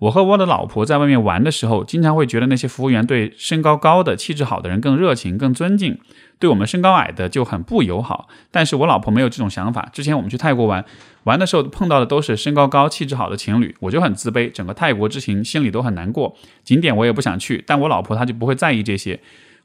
[0.00, 5.98] 我和我的老婆在外面玩的时候，经常会觉得那些服务员对身高高的、气质好的人更热情、更尊敬，
[6.38, 8.28] 对我们身高矮的就很不友好。
[8.50, 9.88] 但是我老婆没有这种想法。
[9.94, 10.84] 之前我们去泰国玩，
[11.24, 16.36] 玩的时候碰到的都是身高高、气质好的情侣，我就很自卑，整个泰国之行心里都很难过。
[16.62, 19.18] 景点我也不想去，但我老婆她就不会在意这些，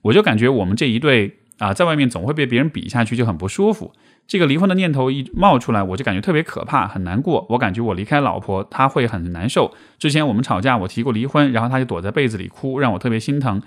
[0.04, 3.92] 我就感觉我们这一对啊，在外面总会被别人比下去，就很不舒服。
[4.28, 7.46] 这个离婚的念头一冒出来，我就感觉特别可怕，很难过。
[7.50, 9.74] 我感觉我离开老婆，她会很难受。
[10.00, 13.62] 之前我们吵架，我提过离婚，然后她就躲在被子里哭，让我特别心疼，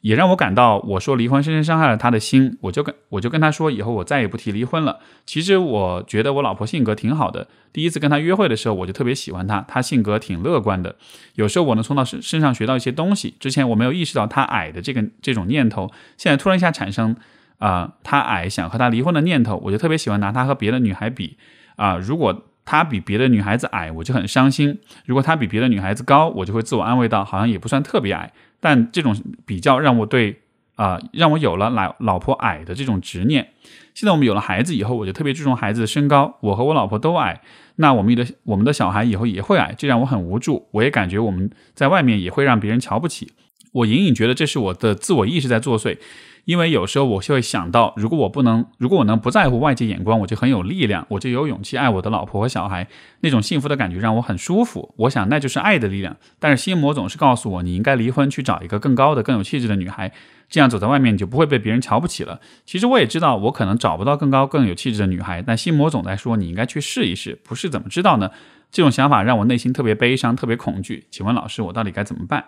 [0.00, 2.56] 也让我感到我说离婚深深伤害了她的心。
[2.62, 5.00] 我就跟我就跟她说，以后我再也不提离婚了。
[5.26, 10.96] 其实我觉得我老婆性格挺好的，第一次跟她约会的时候，我就特别喜欢她，她性格挺乐观的。
[11.34, 13.34] 有时候我能从她身身上学到一些东西。
[13.38, 17.14] 之前我没有意识到她矮的这个这种念头，现在突然一下产生。
[17.58, 21.36] 啊，他矮，想和他离婚的念头，我就特别喜欢拿他和别的女孩比。
[21.76, 28.32] 啊，如果他比别的女孩子矮，我就很伤心；如果他比别的女孩子高，我就会自我安慰到，好像也不算特别矮。
[28.60, 30.40] 但这种比较让我对
[30.76, 33.48] 啊，让我有了老老婆矮的这种执念。
[33.94, 36.38] 现在我们有了孩子以后，我就特别注重孩子的身高。
[36.40, 37.40] 我和我老婆都矮，
[37.76, 40.66] 那我们的我们的小孩以后也会矮，这让我很无助。
[40.72, 43.32] 我也感觉我们在外面也会让别人瞧不起。
[43.72, 45.98] 我隐隐觉得这是我的自我意识在作祟。
[46.46, 52.86] 因为有时候我就会想到，如果我不能，如果我能不在乎外界眼光，我就很有力量，我就有勇气爱我的老婆和小孩，
[53.22, 54.94] 那种幸福的感觉让我很舒服。
[54.98, 56.16] 我想那就是爱的力量。
[56.38, 60.12] 但是心魔总是告诉我，你应该离婚，去找一个更高的、更有气质的女孩，
[60.48, 62.40] 这样走在外面你就不会被别人瞧不起了。
[62.64, 68.30] 其实我也知道，我可能找不到更高、更有气质的女孩，但心魔总在说你应该去试一试，不试怎么知道呢？
[68.70, 71.08] 这种想法让我内心特别悲伤、特别恐惧。
[71.10, 72.44] 请问老师，我到底该怎么办？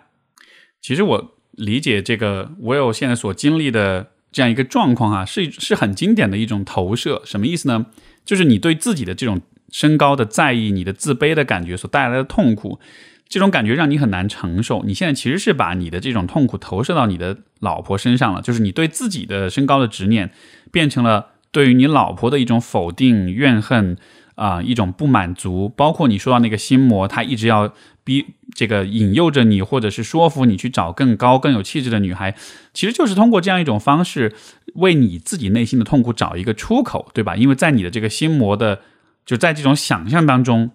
[0.79, 1.38] 其实我。
[1.51, 7.21] 理解这个 Will 现在所经历的这样一个状况啊，是是很经典的一种投射。
[7.25, 7.87] 什么意思呢？
[8.25, 12.79] 就是你对自己的这种身高的在意，你的自卑的感觉所带来的痛苦，
[13.27, 14.83] 这种感觉让你很难承受。
[14.85, 20.31] 你现在其实是把你的这种痛苦投射到你的老婆身上了，就是你对自己的身高的执念，
[20.71, 23.97] 变成了对于你老婆的一种否定、怨恨
[24.39, 25.69] 啊，一种不满足。
[25.69, 27.73] 包括你说到那个心魔，他一直要。
[28.01, 28.25] 逼
[28.55, 32.35] 这个引诱着你，或者是说服你去找更高、更有气质的女孩，
[32.73, 34.33] 其实就是通过这样一种方式，
[34.75, 37.35] 为你自己内心的痛苦找一个出口，对吧？
[37.35, 38.79] 因为在你的这个心魔的，
[39.27, 40.71] 就在这种想象当中，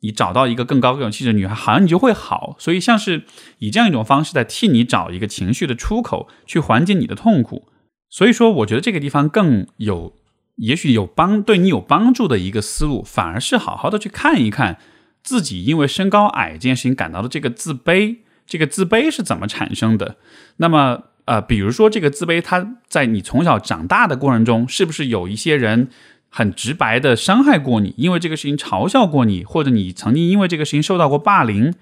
[0.00, 2.54] 你找到一个更高、更有气质的女孩，好像你就会好。
[2.58, 3.22] 所以像是
[3.60, 7.68] 以这样一种方式在替你找一个情绪的出口，去缓解你的痛苦。
[8.10, 10.12] 所以说，我觉得这个地方更有，
[10.56, 14.78] 也许有帮对你有帮助的一个思路，反而是好好的去看一看。
[15.22, 20.16] 自己因为身高矮这件事情感到的这个自卑，这个自卑是怎么产生的？
[20.58, 25.88] 那么，呃，比如说这个自卑，它在你从小长大的过程中，是不是有一些人
[26.28, 27.94] 很直白的伤害过你？
[27.96, 31.72] 因为这个事情嘲笑过你，或者你曾经因为这个事情受到过霸凌？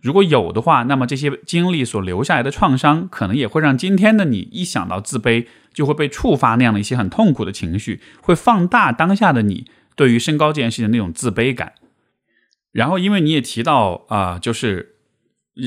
[0.00, 11.72] 如果有的话，那么这些经历所留下来的创伤，可能也会让今天的你一想到自卑，就会被触发那样的一些很痛苦的情绪，会放大当下的你对于身高这件事情的那种自卑感。
[12.72, 14.96] 然后，因为你也提到啊，就是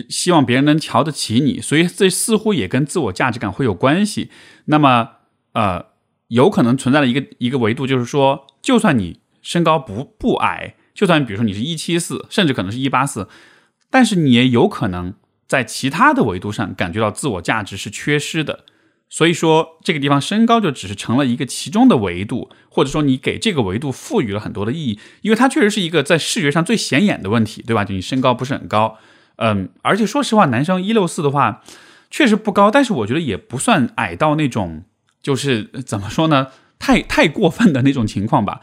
[0.09, 4.29] 希望别人能瞧得起你，所以这似乎也跟自我价值感会有关系。
[4.65, 5.09] 那么，
[5.53, 5.87] 呃，
[6.27, 13.27] 有可能存在的一个一个维度，就是说，就算你身高不不矮，就算比如说你是一七四，甚至可能是一八四，
[13.89, 15.13] 但是你也有可能
[15.47, 18.65] 在其他的维度上感觉到自我价值是缺失的。
[19.11, 27.83] 所以说，这个地方身高就只是成了一个其中的维度，或者说你给这个维度赋予了很多的意义，因为它确实是一个在视觉上最显眼的问题，对吧？
[27.83, 28.99] 就你身高不是很高，
[29.37, 31.63] 嗯，而且说实话，男生一六四的话
[32.11, 34.83] 确实不高，但是我觉得也不算矮到那种，
[35.23, 36.49] 就是怎么说呢？
[36.77, 38.61] 太太过分的那种情况吧。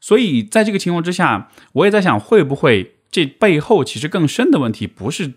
[0.00, 5.34] 所以在这个情况之下，我也在想，会不会这背后其实更深的问题不是。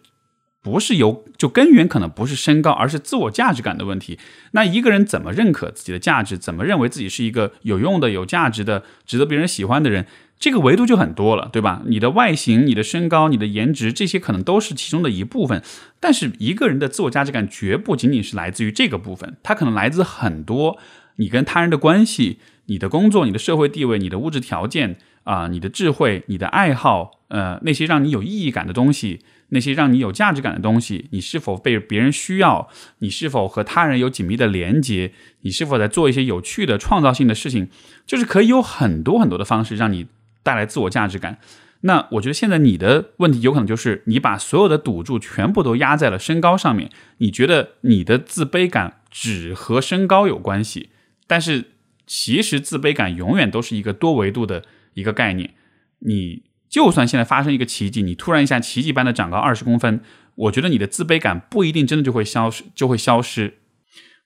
[0.65, 4.17] 不是由就根源可能不是身高，而是自我价值感的问题。
[4.53, 10.07] 那一个人怎么认可自己的价值，怎么认为自己是一个有用的、有价值的、值得别人喜欢的人，
[10.39, 11.83] 这个维度就很多了，对吧？
[11.85, 15.61] 你的外形、你的身高、你的颜值，这些可能都是其中的一部分。
[15.99, 20.79] 但是一个人的自我价值感绝不仅仅是来自于这个部分，它可能来自很多
[21.17, 29.19] 你跟他人的关系、你的工作、你的社会地位、你的物质条件啊、你的智慧、你的爱好，呃，那些让你有意义感的东西。
[29.49, 32.67] 那些让你有价值感的东西，你是否被别人需要？
[32.97, 35.13] 你是否和他人有紧密的连接？
[35.41, 37.69] 你是否在做一些有趣的、创造性的事情？
[38.07, 40.07] 就是可以有很多很多的方式让你
[40.41, 41.37] 带来自我价值感。
[41.81, 46.89] 那我觉得现在你的问题有可能就是你把所有的赌注全部都压在了身高上面。
[47.19, 50.89] 你觉得你的自卑感只和身高有关系，
[51.27, 51.65] 但是
[52.07, 54.63] 其实自卑感永远都是一个多维度的
[54.95, 55.51] 一个概念。
[55.99, 56.43] 你。
[56.67, 60.01] 就算现在发生一个奇迹，你突然一下奇迹般的长高二十公分，
[60.33, 63.59] 我觉得你的自卑感不一定真的就会消失，就会消失。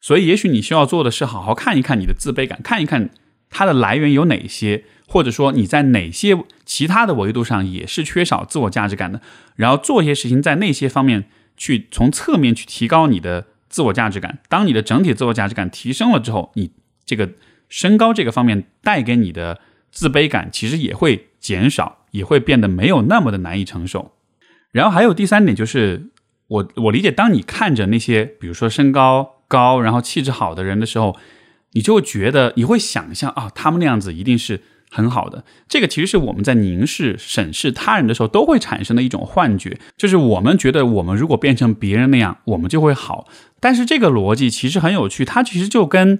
[0.01, 3.11] 所以，也许你需要做的是好好看一看你的自卑感，看一看
[3.51, 9.21] 它的来源有哪些，或者说你在哪些其他的维度上也是缺少自我价值感的，
[9.55, 14.39] 然后做一些事情，在那些方面去从侧面去提高你的自我价值感。
[14.47, 16.71] 当你的整体自我价值感提升了之后，你
[17.05, 17.29] 这个
[17.67, 19.59] 身高这个方面带给你的
[19.91, 21.97] 自卑感其实也会减少。
[22.11, 24.13] 也会变得没有那么的难以承受。
[24.71, 26.07] 然后还有第三点就是，
[26.47, 31.15] 我我理解，当你看着那些比如说身高高，然后气质好的人的时候，
[31.73, 35.43] 你就觉得你会想象啊，他们那样子一定是很好的。
[35.67, 43.27] 这个其实是我们在凝视、审视他人的时候都会产生的一种幻觉，就是我们觉得我们如果变成别人那样，我们就会好。
[43.59, 46.19] 但是这个逻辑其实很有趣，它其实就跟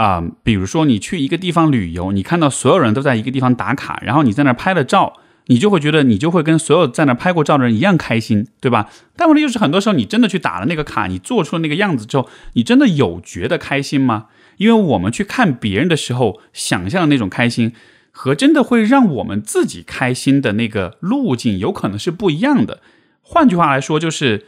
[0.00, 5.18] 啊，比如说你去一个地方旅游，你看到所有人都在一个地方打卡，然后你在那儿拍了照。
[5.46, 8.88] 你就会觉得，你就会跟所有在那儿拍过照的人一样开心，对吧？
[9.16, 14.26] 但问题就是，很多时候你真的去打了那个卡，你做出了那个样子之后，你真的有觉得开心吗？
[14.58, 17.72] 因为我们去看别人的时候，想象的那种开心，
[18.12, 22.80] 和真的会让我们自己开心的那个路径，有可能是不一样的。
[23.22, 24.46] 换句话来说，就是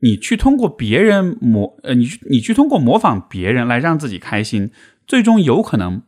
[0.00, 4.70] 你去通过别人模，呃，你你去通过模仿别人来让自己开心，
[5.06, 6.02] 最终有可能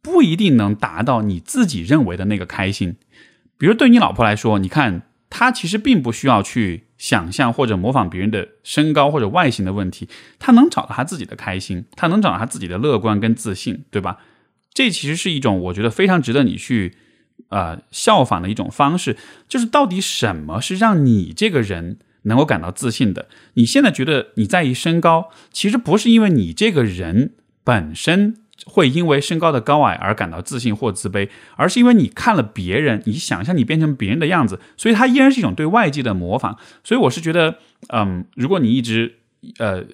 [0.00, 2.96] 不一定能达到你自己认为的那个开心。
[3.58, 14.18] 比如对你老婆来说，你看她其实并不需要去想象或者模仿别人的身高或者外形的问题，她能找到她自己的开心，她能找到她自己的乐观跟自信，对吧？
[14.72, 16.96] 这其实是一种我觉得非常值得你去
[17.48, 19.16] 呃效仿的一种方式，
[19.48, 23.28] 就是到底什么是让你这个人能够感到自信的？
[23.54, 27.32] 你现在觉得你在意身高，其实不是因为你这个人
[27.64, 28.36] 本身。
[28.66, 36.56] 会因为身高的高矮而感到自信或自卑，而是因为你看了别人，你想象你变成别人的样子，所以它依然是一种对外界的模仿。
[36.84, 37.58] 所以我是觉得，
[37.88, 39.16] 嗯，如果你一直
[39.58, 39.84] 呃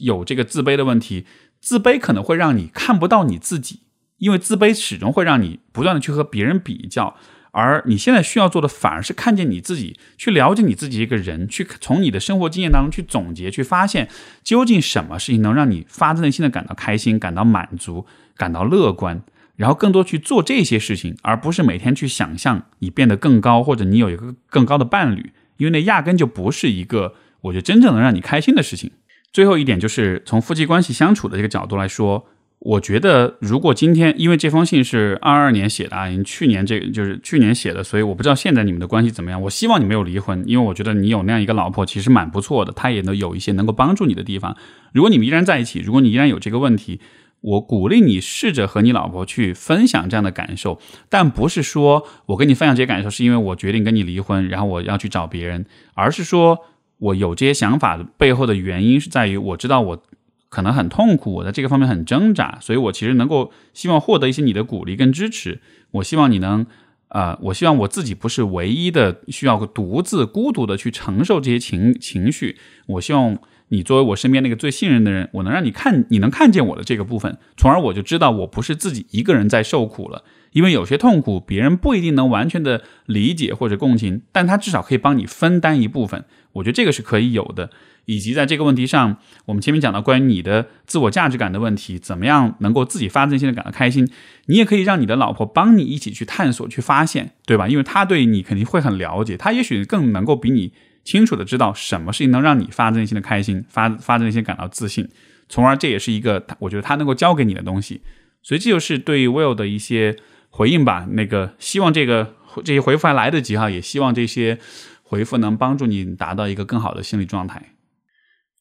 [0.00, 1.24] 有这个自卑的问题，
[1.60, 3.80] 自卑可能会让你看不到你自己，
[4.18, 7.16] 因为自卑始终会让你不断的去和别人比较。
[7.52, 14.08] 而你现在需要做的，反而是看见你自己，去了解你自己一个人，去从你的生活经验当中去总结，去发现
[14.42, 18.06] 究竟什么事情能让你发自内心的感到开心、感到满足、
[18.38, 19.22] 感到乐观，
[19.56, 28.90] 然后更多去做这些事情，而不是每天去想象你变得更高，或者你有一个更高的伴侣，因为那压根就不是一个我觉得真正能让你开心的事情。
[29.30, 32.26] 最后一点就是从夫妻关系相处的这个角度来说。
[32.64, 39.42] 我觉得，如果今天因为这封信是二二年写的啊，您去年这个就是去年写的，所以我不知道现在你们的关系怎么样。
[39.42, 44.56] 我希望你没有离婚，因为我觉得你有那样一个老婆其实蛮不错的，她也能有一些能够帮助你的地方。
[44.92, 47.00] 如果你们依然在一起，如果你依然有这个问题，
[47.40, 56.56] 我鼓励你试着和你老婆去分享这样的感受，但不是说我跟你分享这些感受是因为我决定跟你离婚，然后我要去找别人，而是说
[56.98, 60.02] 我有这些想法的背后的原因是在于我知道我。
[60.52, 65.62] 可能很痛苦，我在这个方面很挣扎，所以我其实能够希望获得一些你的鼓励跟支持。
[65.92, 66.66] 我希望你能，
[67.08, 72.58] 啊，我希望我自己不是唯一的需要独自孤独的去承受这些情情绪。
[72.86, 73.38] 我希望
[73.68, 80.22] 你作为我身边那个最信任的人，我能让你看，你能看见我的这个部分，从而我就知道我不是自己一个人在受苦了。
[80.52, 86.24] 因为有些痛苦别人不一定能完全的理解或者共情，但他至少可以帮你分担一部分。
[86.52, 87.70] 我觉得这个是可以有的。
[88.06, 94.10] 以及在这个问题上，我们前面讲到关于你的自我价值感的问题，怎么样能够自己发自内心的感到开心？
[94.46, 97.68] 你也可以让你的老婆帮你一起去探索、去发现，对吧？
[97.68, 100.72] 因为她对你肯定会很了解，她也许更能够比你
[101.04, 105.08] 清楚的知道什么事情能让你发自内心的开心，发发自内心感到自信，
[105.48, 108.02] 从而这也是一个我觉得她能够教给你的东西。
[108.42, 110.16] 所以这就是对 Will 的一些
[110.52, 111.08] 回应吧。
[111.10, 114.58] 那个希望这个这些回复还来得及哈，也希望这些
[115.02, 117.70] 回复能帮助你达到一个更好的心理状态。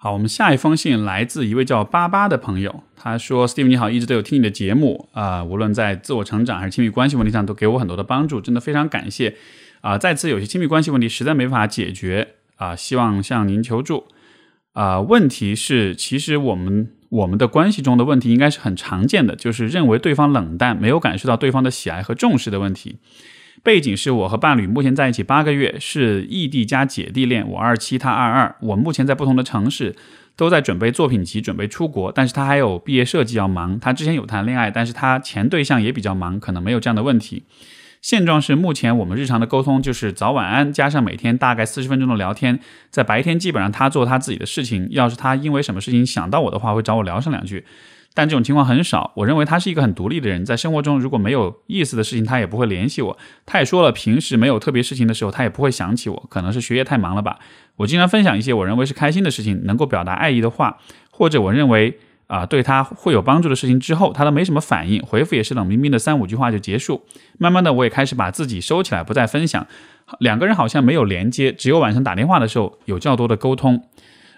[0.03, 9.35] 好，我们下一封信来自一位叫巴巴的朋友，他说：“Steve 你好，一直都有听你的节目啊，无论在自我成长还是亲密关系问题上，都给我很多的帮助，真的非常感谢
[9.81, 9.99] 啊！
[9.99, 14.05] 再次有些亲密关系问题实在没法解决啊，希望向您求助
[14.73, 14.99] 啊。
[14.99, 22.97] 问题是，其实我们我们的关系中的问题应该是很常见的，就是认为对方冷淡，没有感受到对方的喜爱和重视的问题。”
[23.63, 27.47] 背景是我和伴侣目前在一起八个月，是异地加姐弟恋。
[27.47, 28.55] 我二七，他二二。
[28.61, 29.95] 我目前在不同的城市，
[30.35, 32.11] 都在准备作品集，准备出国。
[32.11, 33.79] 但是他还有毕业设计要忙。
[33.79, 37.43] 他之前有谈恋爱，但是他前对象也比较忙，可能没有这样的问题。
[38.01, 42.59] 现状是，目前我们日常的沟通就是早晚安，加上每天大概四十分钟的聊天。
[42.89, 47.63] 在白天基本上他做他自己的事情，要是他因为什么事情想到我的话，会找我聊上两句。
[48.13, 49.13] 但这种情况很少。
[49.15, 53.17] 我认为他是一个很独立的人，在生活中如果没有意思的事情，他也不会联系我。
[53.45, 56.25] 他也说了，平时没有特别事情的时候，他也不会想起我。
[56.27, 57.37] 可能是学业太忙了吧。
[57.77, 60.79] 我经常分享一些我认为是开心的事情，能够表达爱意的话，
[61.11, 61.99] 或者我认为
[62.31, 67.03] 啊对他会有帮助的事情之后，他都没什么反应，回复也是冷冰冰的三五句话就结束。
[67.37, 69.67] 慢慢的，我也开始把自己收起来，不再分享。
[70.19, 73.83] 两个人好像没有连接，只有晚上打电话的时候有较多的沟通。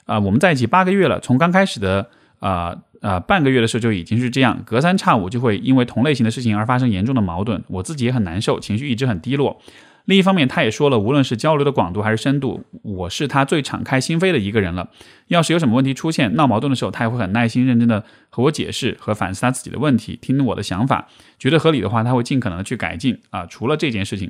[0.06, 2.76] 啊，我们在一起八个月了，从刚开始的啊。
[3.04, 9.60] 呃，半个月的时候就已经是这样，隔三差五就会因为同类型的事情而发生严重的矛盾，我自己也很难受，情绪一直很低落。
[10.06, 14.90] 另一方面，他也说了，无论是交流的广度还是深度，我是他最敞开心扉的一个人了。
[15.28, 21.08] 要是有什么问题出现，闹矛盾的时候，他也会很耐心认真的和我解释和反思他自己的问题，听我的想法，
[21.40, 23.20] 觉得合理的话，他会尽可能的去改进。
[23.30, 24.30] 啊，除了这件事情，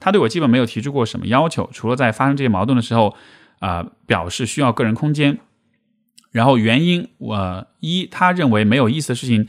[0.00, 3.14] 他对我基本没有提出过什么要求，除了在发生这些矛盾的时候，
[3.60, 5.38] 啊，表示需要个人空间。
[6.32, 9.46] 然后原因，我一他认为没有意思的事情，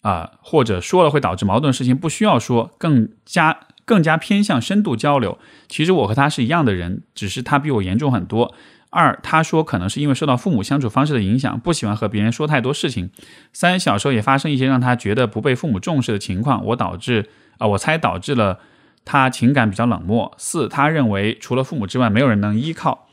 [0.00, 5.38] 啊，或者说了会导致矛盾的事情不需要说，更加更加偏向深度交流。
[5.68, 8.54] 其实我和他是一样的人，只是他比我严重很多。
[8.90, 13.10] 二他说可能是因为受到父母相处方式的影响，不喜欢和别人说太多事情。
[13.52, 17.28] 三小时候也发生一些让他觉得不被父母重视的情况，我导致
[17.58, 18.60] 啊，我猜导致了
[19.04, 20.32] 他情感比较冷漠。
[20.38, 23.08] 四他认为除了父母之外没有人能依靠，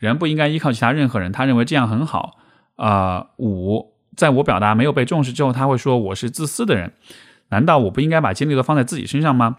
[0.00, 2.36] 人不应该依靠其他任何人，他认为这样很好。
[2.74, 6.92] 啊，五，在我表达没有被重视之后，他会说我是自私的人。
[7.50, 9.58] 难道我不应该把精力都放在自己身上吗？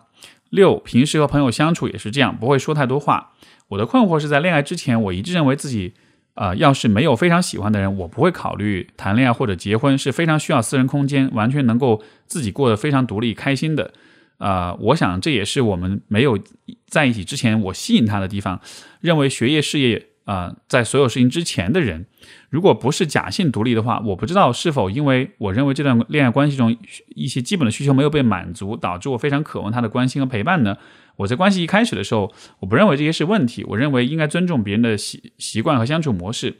[0.51, 3.31] 六，平时和朋友相处也是这样，不会说太多话。
[3.69, 5.93] 我的困惑是在恋爱之前，我一直认为自己，
[6.35, 13.91] 啊，要是没有非常喜欢的人，我不会考虑谈恋爱或者结婚，是非常需要私人空间，完全能够自己过得非常独立开心的。
[14.37, 16.37] 啊，我想这也是我们没有
[16.85, 18.59] 在一起之前我吸引他的地方，
[18.99, 20.10] 认为学业事业。
[20.31, 22.05] 啊，在所有事情之前的人，
[22.49, 26.77] 如果不是假性独立的话，我不知道是否因为我认为这段恋爱关系中
[27.15, 30.77] 一些基本的需求没有被满足，导致我非常渴望他的关心和陪伴呢？
[31.17, 36.55] 我在关系一开始的时候，我不认为这些是问题，我认为应该尊重别人的习习惯和相处模式。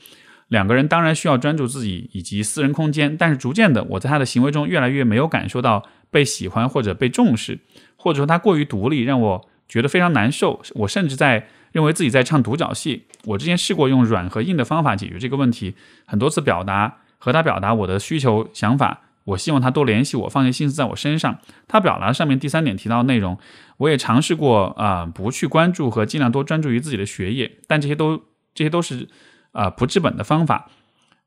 [0.50, 7.60] 两个人当然需要专注自己以及私人空间，但是逐渐的，我在他的行为中越来越没有感受到被喜欢或者被重视，
[7.96, 10.62] 或者说他过于独立，让我觉得非常难受。
[10.76, 11.48] 我甚至在。
[11.72, 13.06] 认为自己在唱独角戏。
[13.26, 21.38] 我之前试过用软和硬的方法解决这个问题，很多次表达和他表达我的需求想法，我希望他多联系我，放些心思在我身上。
[21.68, 23.38] 他表达上面第三点提到的内容，
[23.78, 28.18] 我也尝试过啊，不去关注和尽量多专注于自己的学业，但这些都
[28.56, 29.08] 这些都是
[29.52, 30.70] 啊不治本的方法。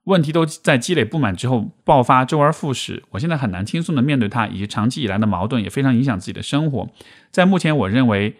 [0.04, 3.04] 问题都在积累不满之后爆发，周而复始。
[3.10, 6.90] 我现在很难轻松的面对他，以及长期以来的矛盾也非常影响自己的生活。
[7.30, 8.34] 在目前，我认为。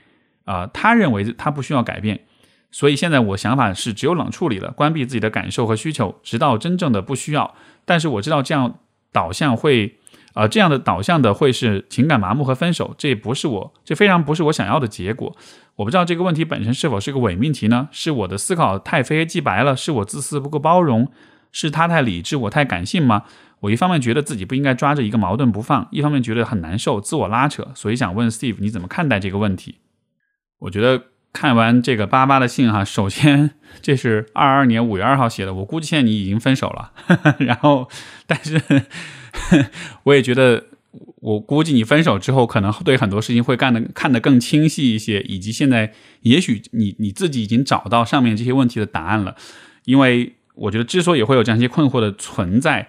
[0.45, 2.21] 啊，他认为他不需要改变，
[2.71, 7.55] 所以现在我想法是只有冷处理了，关闭自己的感受和需求，直到真正的不需要。
[7.85, 8.79] 但是我知道这样
[9.13, 9.97] 导向会，
[10.33, 15.37] 啊，这样的导向的会是情感麻木和分手，这也不是我，这非常不是我想要的结果。
[15.77, 17.89] 我不知道这个问题本身是否是个伪命题呢？
[17.91, 19.77] 是我的思考太非黑即白了？
[19.77, 21.11] 是我自私不够包容？
[21.51, 23.23] 是他太理智，我太感性吗？
[23.61, 29.77] 我一方面觉得自己不应该抓着一个矛盾不放，一方面觉得很难受，自我拉扯，所以想问 Steve，你怎么看待这个问题？
[30.61, 33.51] 我觉得看完这个巴巴的信哈，首先
[33.83, 36.93] 这是二二年五月二号写的，我估计现在你已经分手了。
[37.41, 37.89] 然后，
[38.27, 38.61] 但是
[40.05, 40.67] 我也觉得，
[41.17, 45.93] 我估计你分手之后，可能对很多事情会干的看得更清晰一些，以及现在
[46.23, 49.35] 也许你你自己已经找到上面这些问题的答案了。
[49.85, 52.89] 因为我觉得，之所以会有这样一些困惑的存在，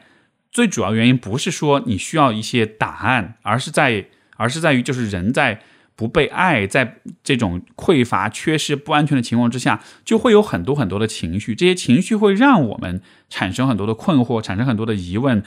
[0.52, 4.06] 最主要原因不是说你需要一些答案，而是在
[4.38, 5.62] 而是在于就是人在。
[5.96, 11.56] 不被爱，在这种匮乏、缺失、不安全的情况之下，就会有很多很多的情绪。
[11.56, 15.42] 这些情绪会让我们产生很多的困惑，产生很多的疑问，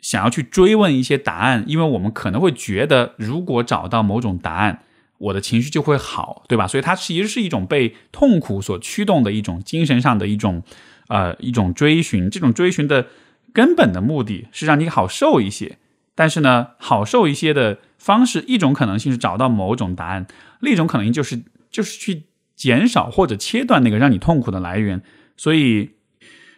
[0.00, 4.80] 想要去追问一些答案，因为我们可能会觉得，如果找到某种答案，
[5.18, 6.66] 我的情绪就会好，对吧？
[6.66, 10.62] 所以它其实是一种被痛苦所驱动的一种精神上的一种
[11.08, 12.30] 呃一种追寻。
[12.30, 13.06] 这种追寻的
[13.52, 15.78] 根本的目的是让你好受一些。
[16.14, 20.26] 但是呢，好受一些的方式，一种可能性是找到某种答案，
[20.60, 25.02] 另一种可能性就是就是去减少或者切断那个让你痛苦的来源。
[25.36, 25.90] 所以，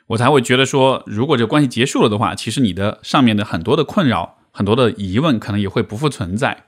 [0.08, 6.64] 我才会觉得说，如果这关系结束了的话，其实你的上面的很多的困扰、很多的疑问，可能也会不复存在。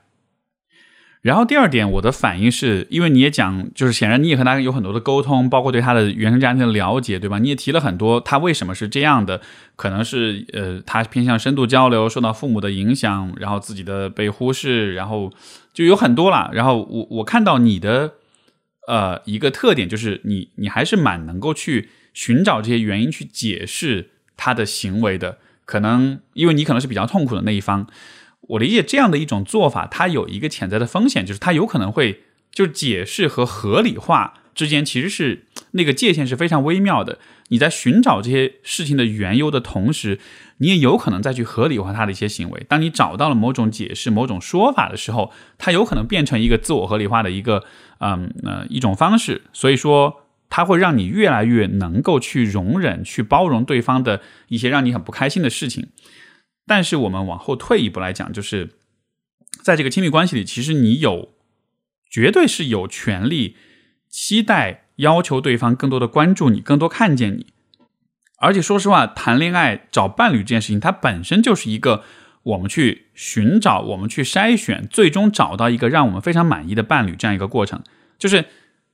[1.21, 7.39] 然后第二点，我的反应是因为你也讲，就是显然你也和他有很多的沟通，包括对他的原生家庭的了解，对吧？
[7.39, 9.41] 你也提了很多他为什么是这样的，
[9.75, 15.29] 可能是呃他偏向深度交流，受到父母的影响，然后自己的被忽视，然后
[15.73, 16.49] 就有很多了。
[16.53, 18.13] 然后我我看到你的
[18.87, 27.87] 呃一个特点就是你你还是蛮能够去寻找这些原因去解释他的行为的，可能因为你可能是比较痛苦的那一方。
[28.49, 37.19] 我理解这样的一种做法，它有一个潜在的风险，就是它有可能会就解释和合理化之间其实是那个界限是非常微妙的。
[37.49, 40.19] 你在寻找这些事情的缘由的同时，
[40.57, 42.65] 你也有可能再去合理化他的一些行为。
[42.67, 47.63] 当你找到了某种解释、某种说法的时候，它有可能变成一个自我合理化的一个
[47.99, 49.41] 嗯呃一种方式。
[49.53, 55.87] 所以说，它会让你越来越能够去容忍、去包容对方的一些让你很不开心的事情。
[56.69, 58.75] 但是我们往后退一步来讲，就是
[59.63, 61.33] 在这个亲密关系里，其实你有
[62.07, 63.55] 绝对是有权利
[64.07, 67.47] 期待、要求对方更多的关注你、更多看见你。
[68.37, 72.03] 而且说实话，谈恋爱、找伴侣这件事情，它本身就是一个
[72.43, 77.81] 我们去寻找、我们去筛选，最终找到一个让我们非常满意的伴侣这样一个过程。
[78.19, 78.45] 就是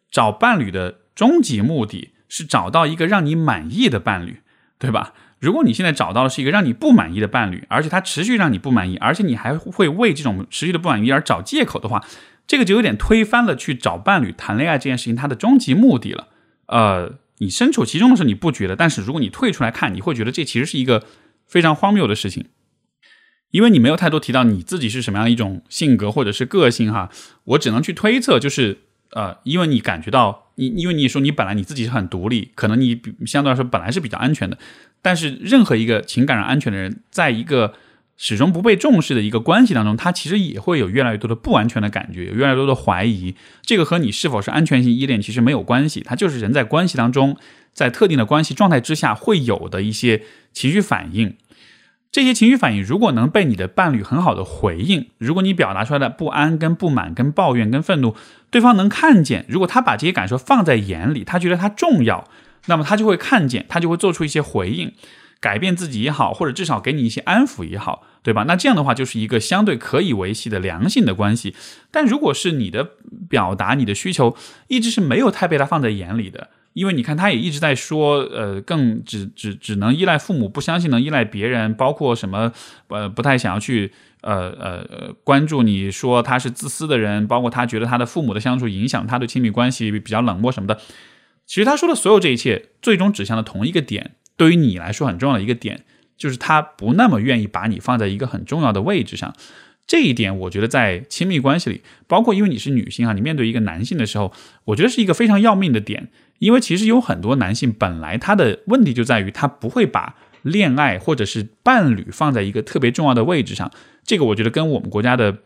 [0.09, 4.39] 找伴侣的终极目的是找到一个让你满意的伴侣，
[4.79, 5.13] 对吧？
[5.39, 12.03] 如果你现在找到的是一个让你不满意的伴侣，而且他持续让你不满意，而且你还会为这种持续的不满意而找借口的话，
[12.47, 16.29] 这个就有点推翻了去找伴侣谈恋爱这件事情它的终极目的了。
[16.67, 21.03] 呃，你身处其中的时候你不觉得，但是如果你退出来看，你会觉得这其实是一个
[21.45, 22.45] 非常荒谬的事情，
[23.51, 27.09] 因为你没有太多提到你自己是什么样一种性格或者是个性哈，
[27.43, 28.79] 我只能去推测，就是
[29.15, 34.57] 呃，因为你感觉到你，因为你说你本来你自己是很独立，可能你相对来说本来是比较安全的。
[35.01, 37.73] 但是，任何一个情感上安全的人，在一个
[38.17, 43.33] 始终不被重视的一个关系当中，他其实也会有越来越多的不安全的感觉，有越来越多的怀疑。
[43.61, 47.37] 这个和你是否是安全性依恋其实没有关系，它就是人在关系当中，
[47.71, 51.35] 在特定的关系状态之下会有的一些情绪反应。
[52.15, 58.15] 这些情绪反应如果能被你的伴侣很好的回应，如果你表达出来的不安、跟不满、跟抱怨、跟愤怒，
[58.49, 62.25] 对方能看见，如果他把这些感受放在眼里，他觉得他重要。
[62.67, 64.93] 那么他就会看见，他就会做出一些回应，
[65.41, 68.45] 改变自己也好，或者至少给你一些安抚也好，对吧？
[68.47, 71.53] 那这样的话就是一个相对可以维系的良性的关系。
[71.91, 72.91] 但如果是你的
[73.27, 74.37] 表达、你的需求
[74.69, 82.51] 一直是没有太被他放在眼里的，因为你看他也一直在说，呃，更只只只能依赖父母，不相信能依赖别人，包括什么，
[82.89, 90.77] 呃，不太想要去，呃呃关注你说他是自私的人，包括他觉得他的父母的相处影响他对亲密关系比较冷漠什么的。
[91.45, 94.15] 其实他说的所有这一切，最终指向了同一个点。
[94.35, 95.85] 对于你来说很重要的一个点，
[96.17, 99.33] 就是他不那么愿意把你放在一个很重要的位置上。
[99.87, 104.31] 这一点，我觉得在亲密关系里，包括因为你是女性啊，你面对一个男性的时候，
[104.65, 106.09] 我觉得是一个非常要命的点。
[106.39, 113.71] 因为其实有很多男性本来他的问题就在于他不会把恋爱或者是伴侣放在一个特别重要的位置上。
[114.03, 115.37] 这个我觉得跟我们国家的。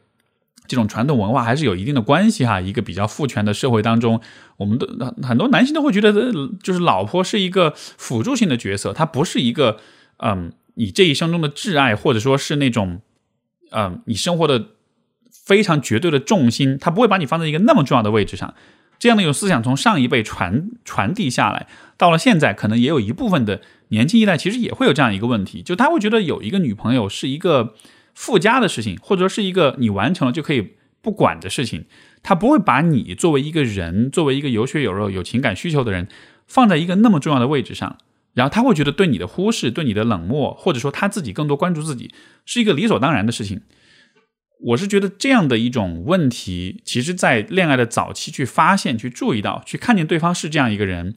[0.67, 2.61] 这种传统文化还是有一定的关系哈。
[2.61, 4.21] 一个比较父权的社会当中，
[4.57, 6.31] 我们的很多男性都会觉得，
[6.61, 9.79] 就是老婆是一个辅助性的角色，她不是一个
[10.17, 13.01] 嗯，你这一生中的挚爱，或者说是那种
[13.72, 14.70] 嗯，你生活的
[15.32, 18.53] 非常绝对的重心，他不会把你放在一个那么重要的位置上。
[18.97, 21.67] 这样的一种思想从上一辈传传递下来，
[21.97, 27.76] 到了现在，可能也有一部分的年轻一代其实也会有这样一个问题，就他会觉得有一个女朋友是一个。
[28.15, 31.86] 附加的事情，或者说是一个你完成了就可以不管的事情，
[32.22, 36.09] 他不会把你作为一个人，作为一个有血有肉、有情感需求的人，
[36.45, 37.97] 放在一个那么重要的位置上。
[38.34, 42.13] 然后他会觉得对你的忽视、对你的冷漠，或者说他自己更多关注自己，
[42.45, 43.61] 是一个理所当然的事情。
[44.61, 51.15] 我是觉得这样的一种问题，其实在恋爱的早期去发现、去注意到、去看见对方是这样一个人，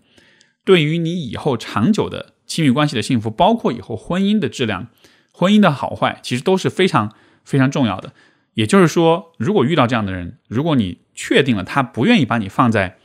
[0.65, 4.89] 对于你以后长久的亲密关系的幸福，包括以后婚姻的质量。
[5.33, 8.13] 婚姻的好坏其实都是非常非常重要的。
[8.55, 12.99] 也就是说，如果遇到这样的人，如果你确定了他不愿意把你放在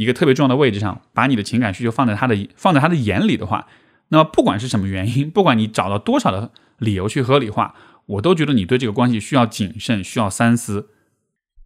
[0.00, 3.66] 一个特别重要的位置上，把你的情感需求放在他的放在他的眼里的话，
[4.08, 7.74] 那么不管是什么原因， 不管你找到多少的理由去合理化，
[8.06, 10.88] 我都觉得你对这个关系需要谨慎，需要三思，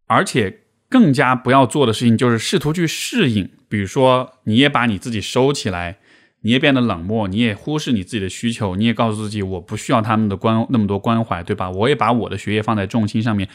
[0.08, 5.98] 而且更加不要做的事情就是试图去适应，比如说你也把你自己收起来，
[6.40, 11.70] 你也变得冷漠，你也忽视你自己的需求，你也告诉自己我不需要他们的关那么多关怀，对吧？
[11.70, 13.48] 我也把我的学业放在重心上面，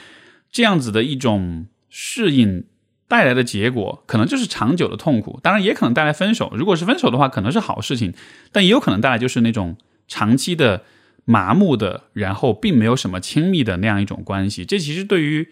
[0.50, 2.64] 这样子的一种适应。
[3.10, 6.54] 带来的结果可能就是长久的痛苦，当然也可能带来分手。
[6.56, 8.14] 如果是分手的话，可能是好事情，
[8.54, 9.76] 但也有可能带来就是那种
[10.08, 10.84] 长期的
[11.26, 14.64] 麻木的，然后并没有什么亲密的那样一种关系。
[14.64, 15.50] 这其实对于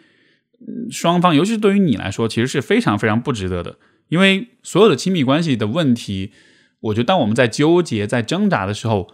[0.92, 3.78] 双方，尤其是对于你来说，其实是非常非常不值得的。
[4.10, 6.32] 因为所有的亲密关系的问题，
[6.80, 9.10] 我觉得当我们在纠结、在挣扎的时候，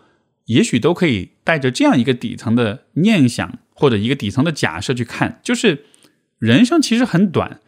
[0.45, 5.85] 也许都可以带着这样一个底层的念想或者一个底层的假设去看，就是
[6.39, 7.61] 人生其实很短。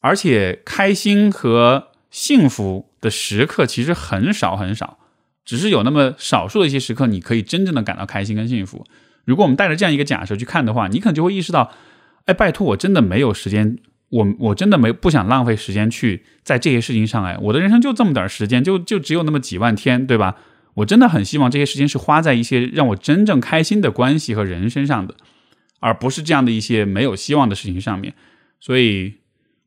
[0.00, 4.98] 而且开心和幸福的时刻其实很少很少，
[5.44, 8.86] 只是有那么少数的一些时刻，你可以真正的感到开心跟幸福。
[9.26, 11.70] 如果我们带着这样一个假设去看的话，你可能就会意识到，
[12.24, 13.78] 哎，拜托，我真的没有时间，
[14.08, 17.22] 我我真的没不想浪费时间去在这些事情上。
[17.24, 20.36] 哎，我的人生就这么点时间，就就只有那么几万天，对吧？
[20.74, 25.14] 我真的很希望这些时间是花在一些让我真正开心的关系和人身上的，
[25.80, 28.14] 而不是这样的一些没有希望的事情上面。
[28.58, 29.19] 所以。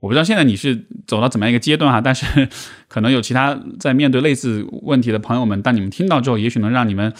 [0.04, 2.49] 我不知道现在你是走到怎么样一个阶段哈，但是
[2.89, 7.14] 可能有其他在面对类似问题的朋友们，当你们听到之后，也许能让你们，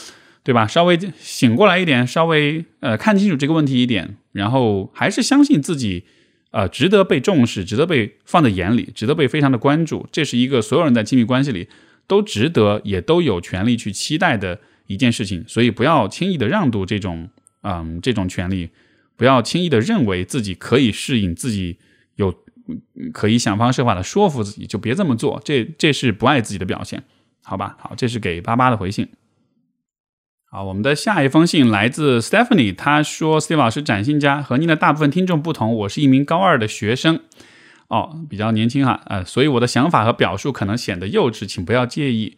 [0.44, 0.68] 对吧？
[0.68, 6.04] 稍微醒过来一点，稍微呃看清楚这个问题一点，然后还是相信自己，
[6.52, 10.06] 呃，值得被重视，值得被放在眼里，值得被非常的关注。
[10.12, 11.70] 这是一个所有人在亲密关系里
[12.06, 15.42] 都值得，也都有权利去期待的一件事情。
[15.48, 17.30] 所以不要轻易的让渡这种
[17.62, 18.72] 嗯这种权利，
[19.16, 21.78] 不要轻易的认为自己可以适应自己
[22.18, 22.43] 有。
[23.12, 27.04] 可以想方设法的说服自己，就别这么做，这这是不爱自己的表现，
[27.44, 27.76] 好吧？
[27.80, 29.10] 好，这是给八八的回信。
[30.50, 37.20] 好，我们的下一封信来自 Stephanie，她说：“Steve 老师，展信家和您的大部分听众不同，我是一名高二的学生，
[37.88, 42.38] 哦，比较年轻哈，呃，所以我的想法和表述可能显得幼稚，请不要介意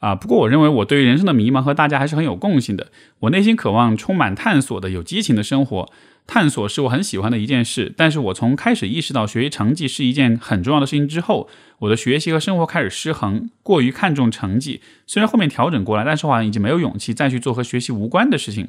[0.00, 0.14] 啊。
[0.14, 5.88] 不过我认为我对于人生的迷茫和大家还是很有共性的，我内心渴望充满探索的、有激情的生活。”
[6.26, 11.48] 探索是我很喜欢的一件事，但是我从开始意识到学习成绩是一件很重要的事情之后，
[11.80, 14.80] 我的学习和生活开始失衡，过于看重成绩。
[15.06, 18.68] 虽然后面调整过来，但是好像已经没有勇气再去做和学习无关的事情。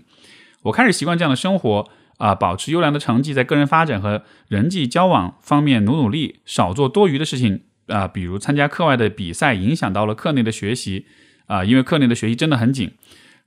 [0.64, 11.06] 我开始习惯这样的生活，啊，保持优良的成绩，在个人发展和人际交往方面努努力，少做多余的事情，啊，比如参加课外的比赛，影响到了课内的学习，
[11.45, 12.91] 啊，因为课内的学习真的很紧。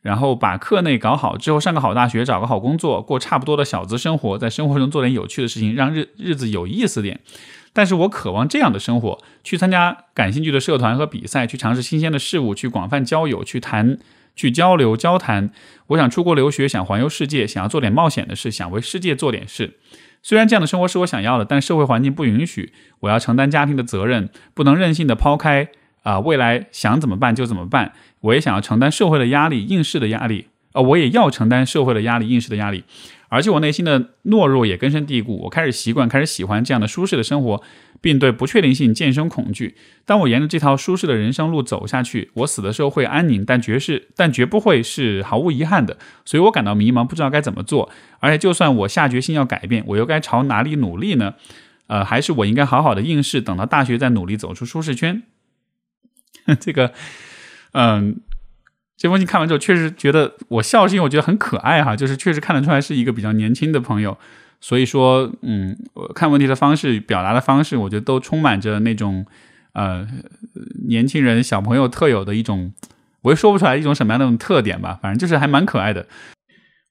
[0.07, 7.19] 然后把课内搞好之后，上个好大学，找个好工作，过差不多的小资生活，在生活中做点有趣的事情，让日日子有意思点。
[7.73, 13.99] 但是我渴望这样的生活，去参加感兴趣的社团和比赛，去尝试新鲜的事物，去广泛交友，去谈，
[14.37, 15.51] 去交流交谈。
[15.89, 19.75] 我想出国留学，想环游世界，想要做点冒险的事，想为世界做点事。
[20.23, 22.73] 虽然这样的生活是我想要的，但社会环境不允许。
[23.01, 25.69] 我要承担家庭的责任，不能任性的抛开。
[26.07, 27.93] 啊，未来想怎么办就怎么办。
[28.21, 30.47] 我也想要承担社会的压力、应试的压力。
[30.73, 32.85] 呃，我也要承担社会的压力、应试的压力。
[33.29, 35.37] 而且我内心的懦弱也根深蒂固。
[35.43, 37.61] 我开始习惯，开始喜欢这样的舒适的生活，
[38.01, 39.75] 并对不确定性渐生恐惧。
[40.05, 45.99] 当我沿着这条舒适的人生路走下去，我死的时候会安宁，但绝是，但绝不会是毫无遗憾的。
[46.25, 47.91] 所以我感到迷茫，不知道该怎么做。
[48.21, 51.35] 而且，就算我下决心要改变，我又该朝哪里努力呢？
[51.89, 55.25] 呃，还是我应该好好的应试，等到大学再努力走出舒适圈？
[56.61, 56.93] 这个，
[57.73, 58.21] 嗯，
[58.97, 64.17] 这封信看完之后，确实觉得我笑是因为我觉得很可爱哈，就是确实看得出来是一个比较年轻的朋友，
[64.61, 65.77] 所以说，嗯，
[66.15, 69.27] 看问题的方式、表达的方式，我觉得都充满着那种
[69.73, 70.07] 呃
[70.89, 72.73] 年轻人、小朋友特有的一种，
[73.23, 76.07] 我也说不出来一种什么样的那种特点吧，反正就是还蛮可爱的。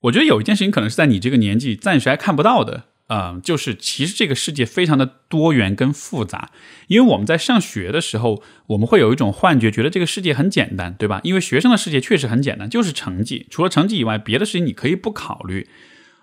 [0.02, 2.84] 我觉得有一件事情可能是在你这个年纪暂时还看不到的。
[3.08, 6.50] 嗯，就是其实这个世界非常的多元跟复杂，
[6.88, 11.20] 因为我们在上学的时候，我们会有一种幻觉，觉得这个世界很简单，对吧？
[11.22, 15.68] 因为学生的世界确实很简单，就是成绩，除了成绩以外，别的事情你可以不考虑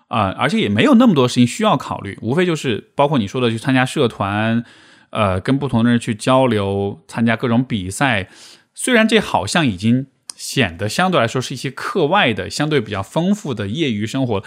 [0.08, 4.62] 啊，而且也没有那么多事情需要考虑，无非就是包括你说的去参加社团，
[5.08, 8.28] 呃，跟不同的人去交流，参加各种比赛，
[8.74, 14.44] 虽然这好像已经显得相对来说是一些课外的、相对比较丰富的业余生活。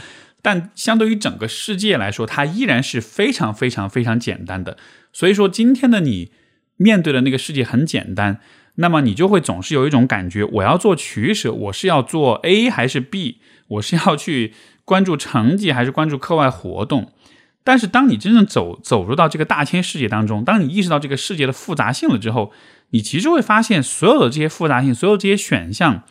[0.48, 4.78] 但相对于整个世界来说，它依然是非常非常非常简单的。
[5.12, 6.32] 所以说，今天的你
[6.78, 8.40] 面对的那个世界很简单，
[8.76, 13.42] 那么你就会总是有一种感觉：我要做取舍，我是要做 A 还是 B？
[13.68, 14.54] 我是要去
[14.86, 17.12] 关注成绩还是关注课外活动？
[17.66, 22.54] 但是，当你真正走走入到这个大千世界当中，当你意识到这个世界的复杂性了之后，
[22.92, 26.04] 你其实会发现，所有的这些复杂性，所有这些选项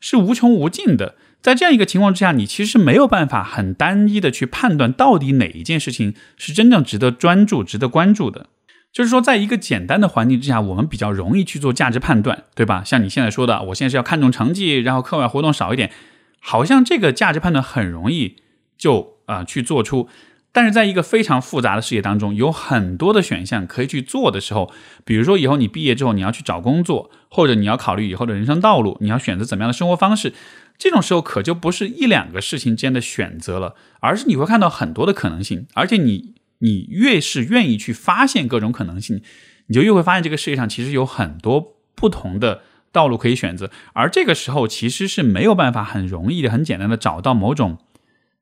[0.00, 1.16] 是无穷无尽的。
[1.42, 8.46] 在这样一个情况之下，你其实没有办法很单一的去判断到底哪一件事情是真正值得专注、值得关注的。
[8.92, 12.84] 就是说，在一个简单的环境之下，我们比较容易去做价值判断，对吧？
[12.84, 15.90] 像你现在说的，我现在是要看重成绩，然后课外活动少一点，
[16.38, 18.36] 好像这个价值判断很容易
[18.78, 20.08] 就啊去做出。
[20.54, 24.70] 但是在一个非常复杂的世界当中，有很多的选项可以去做的时候，
[25.06, 30.34] 比如说以后你毕业之后你要去找工作，或者你要考虑以后的人生道路，你要选择怎么样的生活方式，
[30.78, 36.34] 这种时候可就不是一两个事情间的选择了，而是你会看到很多的可能性，而且你。
[36.64, 39.20] 你越是愿意去发现各种可能性，
[39.66, 42.62] 你就越会发现这个世界上其实有很多不同的
[42.92, 43.68] 道路可以选择。
[43.94, 47.78] 而这个时候其实是没有办法很容易的、很简单的找到某种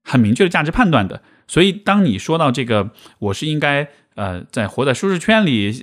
[0.05, 1.23] 很明确的价值判断的。
[1.49, 5.83] 所以，当你说到这个，我是应该呃在活在舒适圈里，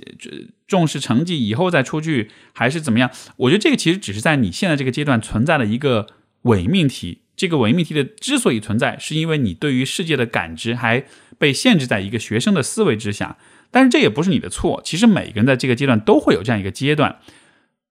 [0.68, 3.10] 重视成绩，以后再出去，还是怎么样？
[3.38, 6.06] 我觉得这个其实只是在你现在这个阶段存在的一个
[6.42, 7.22] 伪命题。
[7.36, 11.04] 这个伪命题的之所以存在，是因为你对于世界的感知还
[11.38, 13.38] 被限制在一个学生的思维之下。
[13.70, 14.80] 但是这也不是你的错。
[14.84, 17.18] 其实每个人在这个阶段都会有这样一个阶段。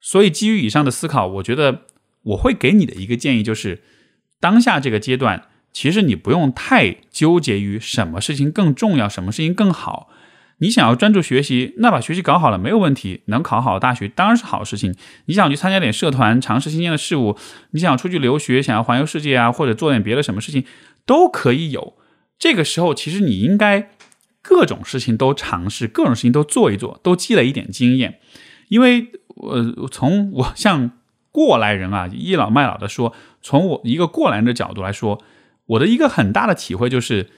[0.02, 1.84] 所以基于以上的思考，我觉得
[2.24, 3.82] 我会给你的一个建议就是：
[4.40, 10.10] 当下这个阶段，其实你不用太纠结于什么事情更重要，什么事情更好。
[10.60, 14.96] 你想要专注学习，那把学习搞好了没有问题，能考好大学当然是好事情。
[15.26, 17.38] 你想去参加点社团，尝试新鲜的事物，
[17.72, 20.64] 你想出去留学，想要环游世界啊，或者做点别的什么事情，
[21.06, 21.94] 都可以有。
[22.40, 23.92] 这个时候，其实你应该
[24.42, 28.20] 各种事情都尝试，各种事情都做一做，都积累一点经验。
[28.70, 30.90] 因为呃，从我像
[31.32, 35.22] 过来人啊，倚老卖老的说，从我一个过来人的角度来说，
[35.68, 37.30] 我的一个很大的体会就是。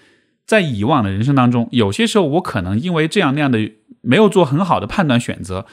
[0.50, 3.72] 在以往的人生当中，有些时候我可能因为这样那样的
[4.02, 5.68] 没有做很好的判断选择，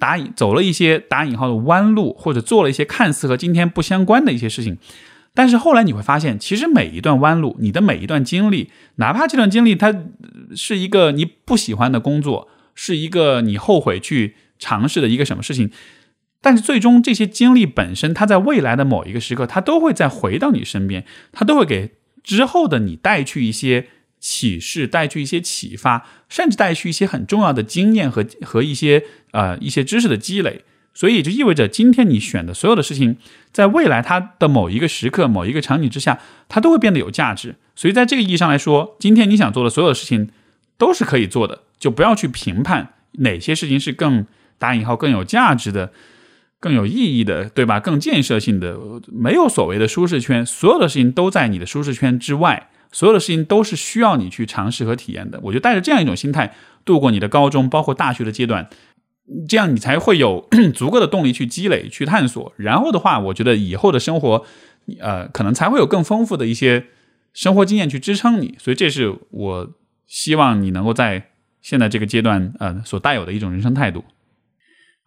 [0.00, 4.78] 打引走了一些打引号的弯路，或者做了一些看似和今天不相关的一些事情。
[5.34, 9.94] 但是后来你会发现，其实每一段弯路，你的每一段经历，哪怕这段经历它
[10.54, 15.70] 是一个你不喜欢的工作，是一个你后悔去尝试的一个什么事情，
[16.40, 23.88] 但是最终这些经历本身，它在未来的某一个时刻，它都会再回到你身边，它都会给之后的你带去一些。
[24.28, 33.18] 启示带去一些启发，甚至带去一些很重要的经验和和一些呃一些知识的积累，所以就意味着今天你选的所有的事情，
[33.52, 36.18] 在未来它的某一个时刻、某一个场景之下，
[36.48, 37.54] 它都会变得有价值。
[37.76, 40.28] 所以在这个意义上来说，今天你想做的所有的事情
[40.76, 44.26] 都是可以做的，就不要去评判哪些事情是更
[44.58, 45.92] 打引号更有价值的、
[46.58, 47.78] 更有意义的，对吧？
[47.78, 52.70] 更建设性的，没有所谓的舒适圈，所有的事情都在你的舒适圈之外。
[52.96, 55.38] 所有的事情都是需要你去尝试和体验的。
[55.42, 58.70] 我就带着这样一种心态度过你的高中，包括大学的阶段，
[59.46, 62.54] 这样你才会有 足够的动力去积累、去探索。
[62.56, 64.46] 然后的话，我觉得以后的生活，
[64.98, 66.86] 呃，可能才会有更丰富的一些
[67.34, 68.54] 生活经验去支撑你。
[68.58, 69.70] 所以，这是我
[70.06, 71.28] 希望你能够在
[71.60, 74.02] 现在这个阶段，呃，所带有的一种人生态度。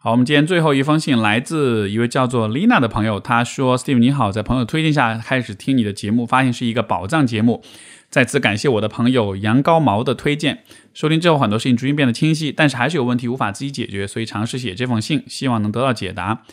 [0.02, 7.62] 好，我们今天最后一封信来自一位叫做 Lina 的朋友，他说：“Steve 你好，在朋友推荐下开始听你的节目，发现是一个宝藏节目。
[8.10, 10.64] 再次感谢我的朋友羊羔毛的推荐。
[10.94, 16.44] 收听之后，很多事情逐渐变得清晰，但是还是有问题无法自己解决，所以尝试写这封信，希望能得到解答。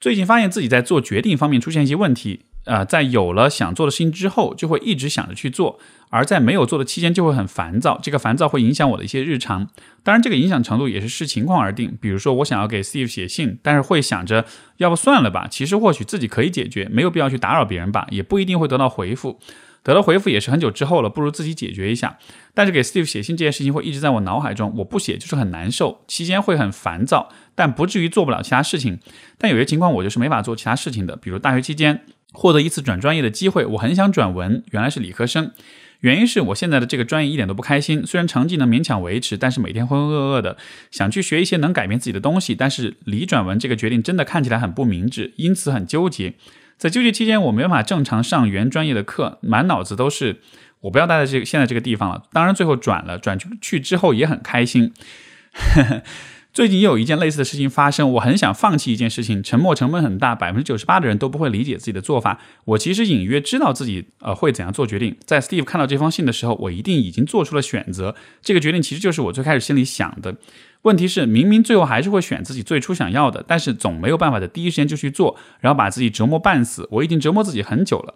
[0.00, 5.78] 最近发现自己在做决定方面出现一些问题。”呃，在有了想做的事情之后，就会一直想着去做；
[6.10, 7.98] 而在没有做的期间，就会很烦躁。
[8.02, 9.68] 这个烦躁会影响我的一些日常。
[10.02, 11.96] 当然，这个影响程度也是视情况而定。
[12.00, 14.44] 比如说，我想要给 Steve 写信，但是会想着，
[14.76, 15.48] 要不算了吧。
[15.50, 19.40] 其实或许自己可以解决，没有必要去打扰别人吧，也不一定会得到回复。
[19.82, 22.18] 得到回复也是很久之后了，不如自己解决一下。
[22.52, 28.98] 但是给 Steve 写信这件事情会一直在我脑海中，我不写就是很难受，期间会很烦躁，但不至于做不了其他事情。
[29.38, 32.04] 但有些情况我就是没法做其他事情的，比如大学期间。
[32.32, 35.50] 获得一次转专业的机会，我很想转文，原来是理科生。
[36.00, 40.56] 原因是我现在的这个专业一点都不开心，虽然成绩能勉强维持，但是每天浑浑噩噩的。
[40.90, 46.34] 想去学一些能改变自己的东西，但是理转文这个决定真的看起来很不明智，因此很纠结。
[46.78, 50.40] 在纠结期间，我没办法正常上原专业的课，满脑子都是
[50.80, 52.22] 我不要待在这个现在这个地方了。
[52.32, 54.94] 当然最后转了，转去之后也很开心。
[56.52, 62.40] 最近又有一件类似的事情发生，我很想放弃一件事情，沉默成本很大，百分之九十八的人都不会理解自己的做法。
[62.64, 65.16] 我其实隐约知道自己呃会怎样做决定。
[65.24, 68.16] 在 Steve 看到这封信的时候，我一定已经做出了选择。
[68.42, 70.34] 这个决定其实就是我最开始心里想的。
[70.82, 76.88] 问题是，明明最后还是会选自己最初想要的，但是总没有办法在第一时间就去做，然后把自己折磨半死。
[76.90, 78.14] 我已经折磨自己很久了。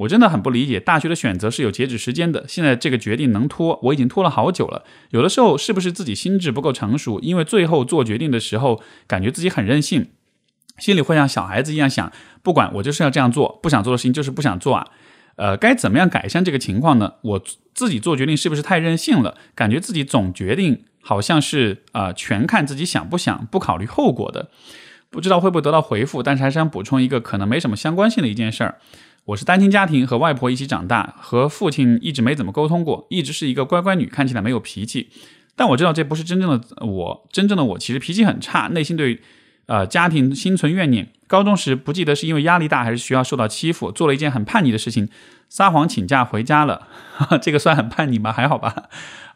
[0.00, 2.46] 我真的很不理解，大学的选择是有截止时间的。
[2.48, 4.84] 现在这个决定能拖，我已经拖了好久了。
[5.10, 7.20] 有的时候是不是自己心智不够成熟？
[7.20, 10.08] 因为最后做决定的时候，感觉自己很任性，
[10.78, 12.10] 心里会像小孩子一样想，
[12.42, 14.86] 不管我就是要这样做，不想做的事情就是不想做啊。
[15.36, 17.14] 呃，该怎么样改善这个情况呢？
[17.20, 17.42] 我
[17.74, 19.36] 自己做决定是不是太任性了？
[19.54, 24.48] 感觉自己总决定好像是啊，全看自己想不想，不考虑后果的。
[25.10, 28.78] 不知道会不会得到回复，但是还是想补充一个可能没什么相关性的一件事儿。
[29.30, 35.08] 我是单亲家庭，和外婆一起长大，和父亲一直没怎么沟通过，一直是一个乖乖女，看起来没有脾气。
[35.54, 39.20] 但我知道这不是真正的我，真正的我其实脾气很差，内心对。
[39.66, 41.12] 呃，家庭心存怨念。
[41.28, 45.08] 高中时不记得是因为压力大还是学校受到欺负，做了一件很叛逆的事情，
[45.48, 46.88] 撒谎请假回家了。
[47.40, 48.32] 这个算很叛逆吗？
[48.32, 48.88] 还好吧。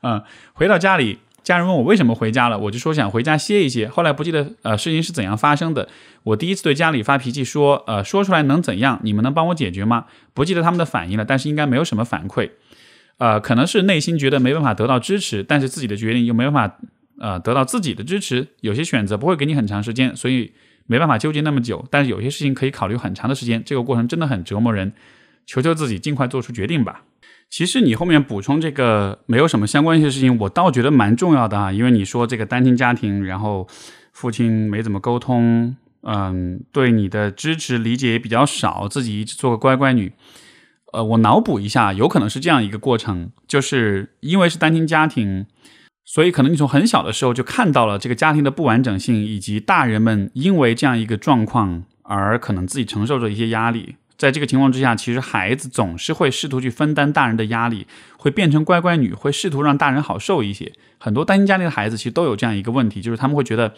[0.03, 0.25] 嗯，
[0.55, 3.87] 回到家里，家人问我为什么回家了，我就说想回家歇一歇。
[3.87, 5.89] 后来不记得呃事情是怎样发生的。
[6.25, 8.99] 我第一次对家里发脾气，说呃说出来能怎样？
[9.05, 10.07] 你们能帮我解决吗？
[10.33, 12.51] 不记得他们的反应了，但是应该没有什么反馈。
[13.19, 16.77] 呃，可能是内心觉得没办法得到支持，但是自己的决定又没办法。
[17.17, 20.53] 呃，得到自己的支持，有些选择不会给你很长时间，所以
[20.87, 21.87] 没办法纠结那么久。
[21.89, 24.93] 但是有些事情可以考虑很长的时间，这个过程真的很折磨人。
[25.47, 27.03] 求求自己尽快做出决定吧。
[27.51, 33.69] 其实你后面补充这个没有什么相关性的事情，我倒觉得蛮重要的啊，因为你说这个单亲家庭，然后
[34.13, 40.13] 父亲没怎么沟通，嗯，对你的支持理解也比较少，自己一直做个乖乖女。
[40.93, 45.47] 呃，我脑补一下，有可能是这样一个过程，就是因为是单亲家庭。
[46.07, 53.97] 所以，可能你从很小的时候就看到了这个家庭的不完整性，以及大人们因为这样一个状况而可能自己承受着一些压力。
[54.25, 60.73] 在这个情况之下，其实孩子总是会试图去分担大人的压力，会变成乖乖女，会试图让大人好受一些。
[60.97, 63.75] 很多单亲家庭的孩子其实都有这样一个问题，就是他们会觉得，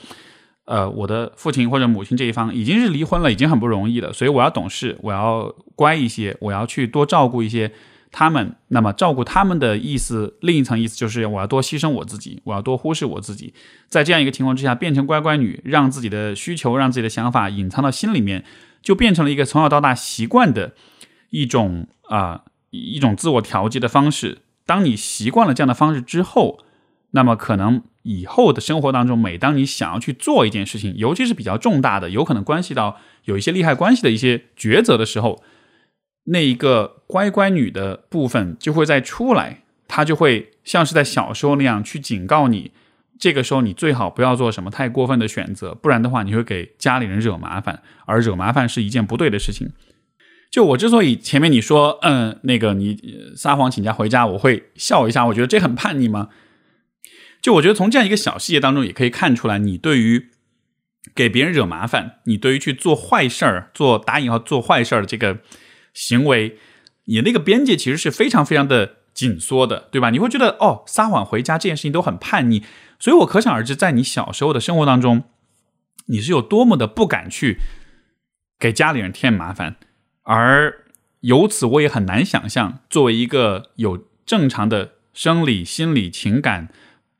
[0.66, 7.72] 呃，我的父亲或者母亲这一方已经是离婚了，已经很不容易了，所以我要懂事，我要乖一些，我要去多照顾一些。
[8.12, 13.52] 他们那么照顾他们的意思，另一层意思就是我要多牺牲我自己，我要多忽视我自己，
[13.88, 18.42] 在这样一个情况之下，变成乖乖女，让自己的需求、让自己的想法隐藏到心里面，
[18.82, 20.74] 就变成了一个从小到大习惯的
[21.30, 24.38] 一种啊一种自我调节的方式。
[24.64, 26.60] 当你习惯了这样的方式之后，
[27.12, 35.42] 那么可能以后的生活当中，每当你想要去做一件事情，尤其是比较重大的，有可能关系到有一些利害关系的一些抉择的时候。
[36.28, 42.72] 那一个乖乖女的部分就会再出来，她就会像是在小时候那样去警告你，
[43.18, 49.72] 这个时候你最好不要做什么太过分的选择，不然的话你会给家里人惹麻烦，而惹麻烦是一件不对的事情。
[50.50, 52.98] 就我之所以前面你说，嗯，那个你
[53.36, 56.28] 撒谎请假回家，我会笑一下，我觉得这很叛逆吗？
[57.42, 60.28] 就我觉得从这样一个小细节当中也可以看出来，你对于
[61.14, 65.38] 给别人惹麻烦，你对于去做坏事儿、做打引号做坏事儿的这个。
[65.98, 66.58] 行为，
[67.06, 70.10] 你那个边界其实是非常非常的紧缩的，对吧？
[70.10, 72.62] 你会觉得哦，撒谎回家这件事情都很叛逆，
[72.98, 75.24] 所以我可想而知，在你小时候的生活当中，
[76.06, 77.58] 你是有多么的不敢去
[78.58, 79.76] 给家里人添麻烦，
[80.22, 80.84] 而
[81.20, 86.68] 由此我也很难想象，作为一个有正常的生理、心理、情感、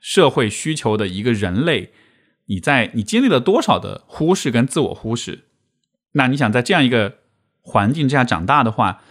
[0.00, 1.92] 社会需求的一个人类，
[2.46, 5.44] 你在你经历了多少的忽视跟自我忽视？
[6.12, 7.18] 那你想在这样一个。
[7.68, 9.02] 环境之下长大的话，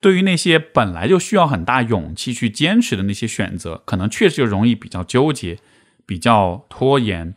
[0.00, 5.60] 对于那些本来就需要很大勇气去坚持的那些选择，可能确实就容易比较纠结、
[6.06, 7.34] 比较拖延。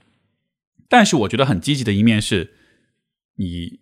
[0.88, 2.54] 但是我觉得很积极的一面是，
[3.36, 3.80] 你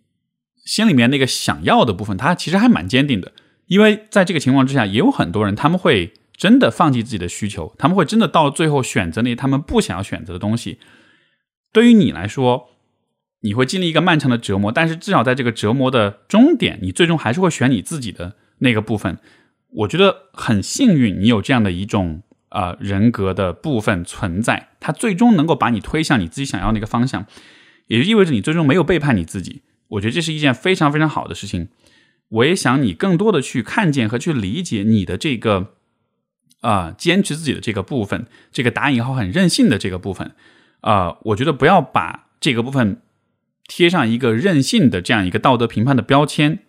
[0.64, 3.32] 心里面那个想要的部分，它其实还蛮坚定的。
[3.66, 10.78] 因为在这个情况之下，也有很多人他们会真的放弃自己的需求，他们会真的到最后选择那些他们不想要选择的东西。
[11.72, 12.70] 对于你来说，
[13.40, 19.18] 你会经历一个漫长的折磨，但是至少在这个折磨的终点，你最终还是会选你自己的那个部分。
[19.70, 27.26] 我觉得很幸运，你有这样的一种啊人格的部分存在，它最终能够把你推向你自己想要那个方向，
[27.86, 29.62] 也就意味着你最终没有背叛你自己。
[29.88, 31.68] 我觉得这是一件非常非常好的事情。
[32.28, 35.74] 我也想你更多的去看见和去理解你的这个
[36.60, 40.32] 啊坚持自己的这个部分，这个打引号很任性的这个部分
[40.80, 43.00] 啊，我觉得不要把这个部分。
[43.70, 46.60] 贴上一个任性的这样一个道德评判的标签，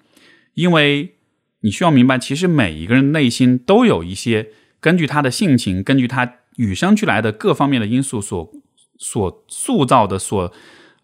[0.54, 1.16] 因为
[1.62, 4.50] 你需要明白，其实每一个人内心都有一些
[4.80, 8.52] 根据他的性情，根据他与生俱来的各方面的因素所
[8.98, 10.52] 所塑造的、所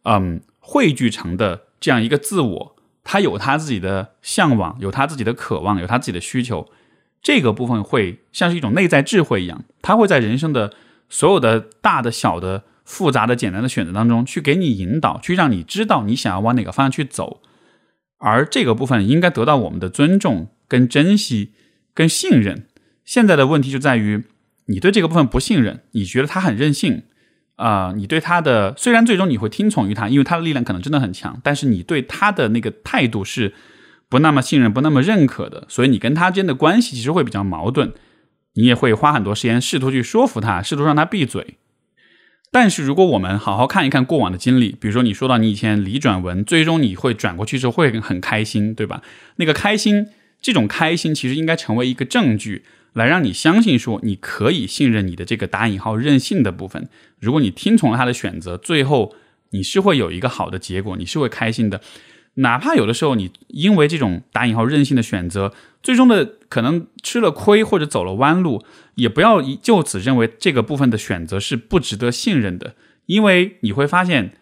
[0.03, 6.69] 嗯汇聚成的这样一个自我，他有他自己的向往，有他自己的渴望，有他自己的需求。
[7.21, 10.73] 这个部分会像是一种内在智慧一样，他会在人生的
[11.09, 12.63] 所有的大的、小的。
[12.87, 17.41] 复杂的、简单的选择当中，去给你引导，去让你知道你想要往哪个方向去走，
[18.19, 21.53] 而这个部分应该得到我们的尊重、跟珍惜、
[21.95, 22.67] 跟信任。
[23.05, 24.23] 现在的问题就在于，
[24.65, 27.03] 你对这个部分不信任，你觉得他很任性
[27.55, 33.53] 啊，你对他的虽然最终你会听从于他，因为他的力量可能真的很强，但是你对他的那个态度是
[34.09, 37.93] 不那么信任、不那么认可的，所以你跟他之间的关系其实会比较矛盾。
[38.57, 41.57] 你也会花很多时间试图去说服他，试图让他闭嘴。
[42.51, 49.01] 但是如果我们好好看一看过往的经历，比如说你说到你以前离转文，最终你会转过去之后会很开心，对吧？
[49.35, 50.07] 那个开心，
[50.41, 52.63] 这种开心其实应该成为一个证据。
[52.95, 56.87] 来让你相信说你可以信任你的这个打引号任性的部分。
[57.19, 59.13] 如果你听从了他的选择，最后
[59.49, 61.81] 你是会有一个好的结果，你是会开心的。
[62.35, 68.63] 哪怕有的时候你因为这种打引号任性的选择，最终的可能吃了亏或者走了弯路，
[68.95, 72.75] 也不要就此认为这个部分的选择是不值得信任的。
[73.07, 74.37] 因为你会发现，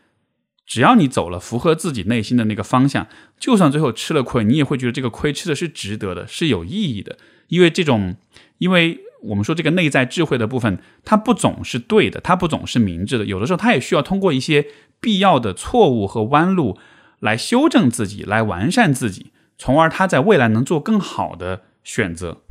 [0.68, 3.08] 只要你走了符合自己内心的那个方向，
[3.40, 7.18] 就算最后吃了亏，你也会觉得这个亏吃的是值得的，是有意义的。
[7.48, 8.16] 因为这种。
[8.64, 14.68] 因为我们说这个内在智慧的部分，它不总是对的，它不总是明智的，有的时候它也需要通过一些
[15.02, 16.78] 必要的错误和弯路
[17.20, 22.44] 来修正自己，来完善自己，从而他在未来能做更好的选择。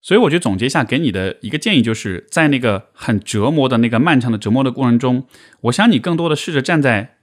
[0.00, 5.26] 所以，我觉得总结一下给你的一个建议，就是在那个很折磨的那个漫长的折磨的过程中，
[5.62, 7.16] 我想你更多的试着站在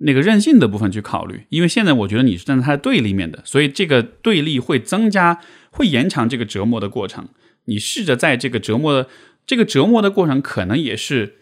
[0.00, 5.40] 那个任性的部分去考虑，因为现在我觉得你是站在他的对立面的，所以这个对立会增加。
[5.72, 7.28] 会延长这个折磨的过程。
[7.66, 9.08] 你试着在这个折磨的
[9.46, 11.36] 这个折磨的过程，可能也是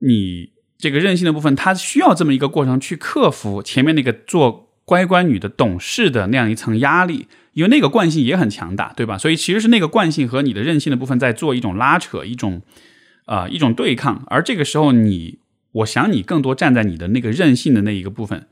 [0.00, 9.16] 你这个任性的部分，它需要这么一个过程去克服前面那个做乖乖女的懂事的那样一层压力，因为那个惯性也很强大，对吧？
[9.16, 12.60] 所以其实是那个惯性和你的任性的部分在做一种拉扯，一种
[13.24, 14.24] 啊一种对抗。
[14.26, 15.38] 而这个时候，你
[15.78, 18.46] 我想你更多站在你的那个任性的那一个部分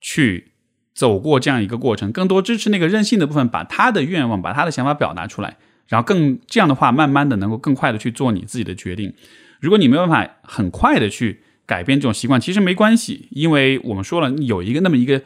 [0.00, 0.48] 去。
[0.94, 5.56] 走过这样一个过程，更多支持那个任性的部分，把他的愿望、把他的想法表达出来，
[5.88, 9.14] 然后更这样的话，慢慢的能够更快的去做你自己的决定。
[9.58, 15.22] 如果你没有办法很快的去改变这种习惯，其实没关系，因为我们说了，有一个那么一个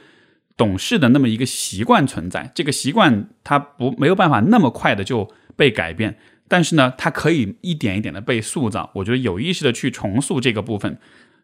[0.57, 6.16] 懂事的那么一个习惯存在，这个习惯它不没有办法那么快的就被改变，
[6.47, 8.92] 但是呢，它可以一点一点的被塑造。
[8.94, 10.97] 我觉得有意识的去重塑这个部分。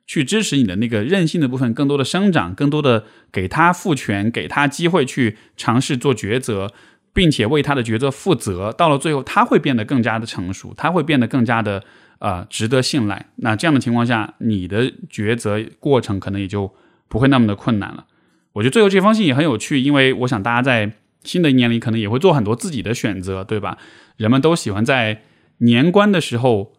[0.06, 6.72] 去支持你的那个任性的部分，更多的生长，更多的给他赋权，给他机会去尝试做抉择，
[7.12, 8.72] 并且为他的抉择负责。
[8.72, 11.82] 到了最后，他会变得更加的成熟，他会变得更加的
[12.18, 13.26] 呃值得信赖。
[13.36, 16.74] 那这样的情况下，你的抉择过程可能也就
[17.08, 18.06] 不会那么的困难了。
[18.54, 20.92] 我觉得最后这封信也很有趣，因为我想大家在
[21.22, 23.78] 新的一年里可能也会做很多自己的选择，对吧？
[24.16, 25.22] 人们都喜欢在
[25.58, 26.72] 年关的时候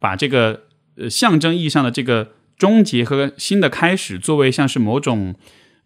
[0.00, 0.62] 把这个
[0.96, 2.32] 呃象征意义上的这个。
[2.60, 5.34] 终结和新的开始，作为像是某种，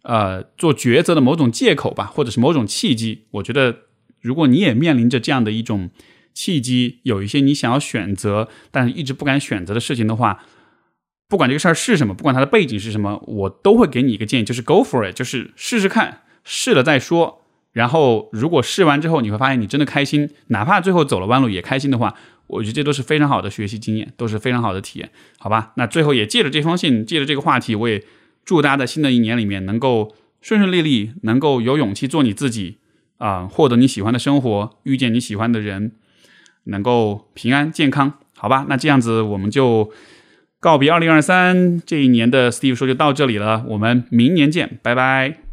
[0.01, 3.23] 呃，做抉择的某种借口吧，或者是某种契机。
[3.31, 3.77] 我觉得，
[4.19, 5.89] 如果你也面临着这样的一种
[6.33, 10.43] 契机，有一些你想要选择，但是一直不敢选择的事情的话，
[11.29, 17.41] 不管这个事儿是什么，不管它的背景是什么，我都会给你一个建议，就是 go for it，就是试试看，试了再说。
[17.71, 22.15] 然后，如果试完之后你会发现你真的开心，哪怕最后走了弯路也开心的话。
[22.47, 25.73] 我觉得这都是非常好的学习经验，都是非常好的体验，好吧？
[25.77, 28.03] 那最后也借着这封信，借着这个话题，我也
[28.43, 32.77] 祝大家在新的一年里面能够顺顺利利，能够有勇气做你自己
[33.17, 35.93] 啊，获得你喜欢的生活，遇见你喜欢的人，
[36.65, 38.65] 能够平安健康，好吧？
[38.69, 39.91] 那这样子我们就
[40.59, 45.44] 告别二零二三这一年的 Steve 说就到这里了，我们明年见，拜拜。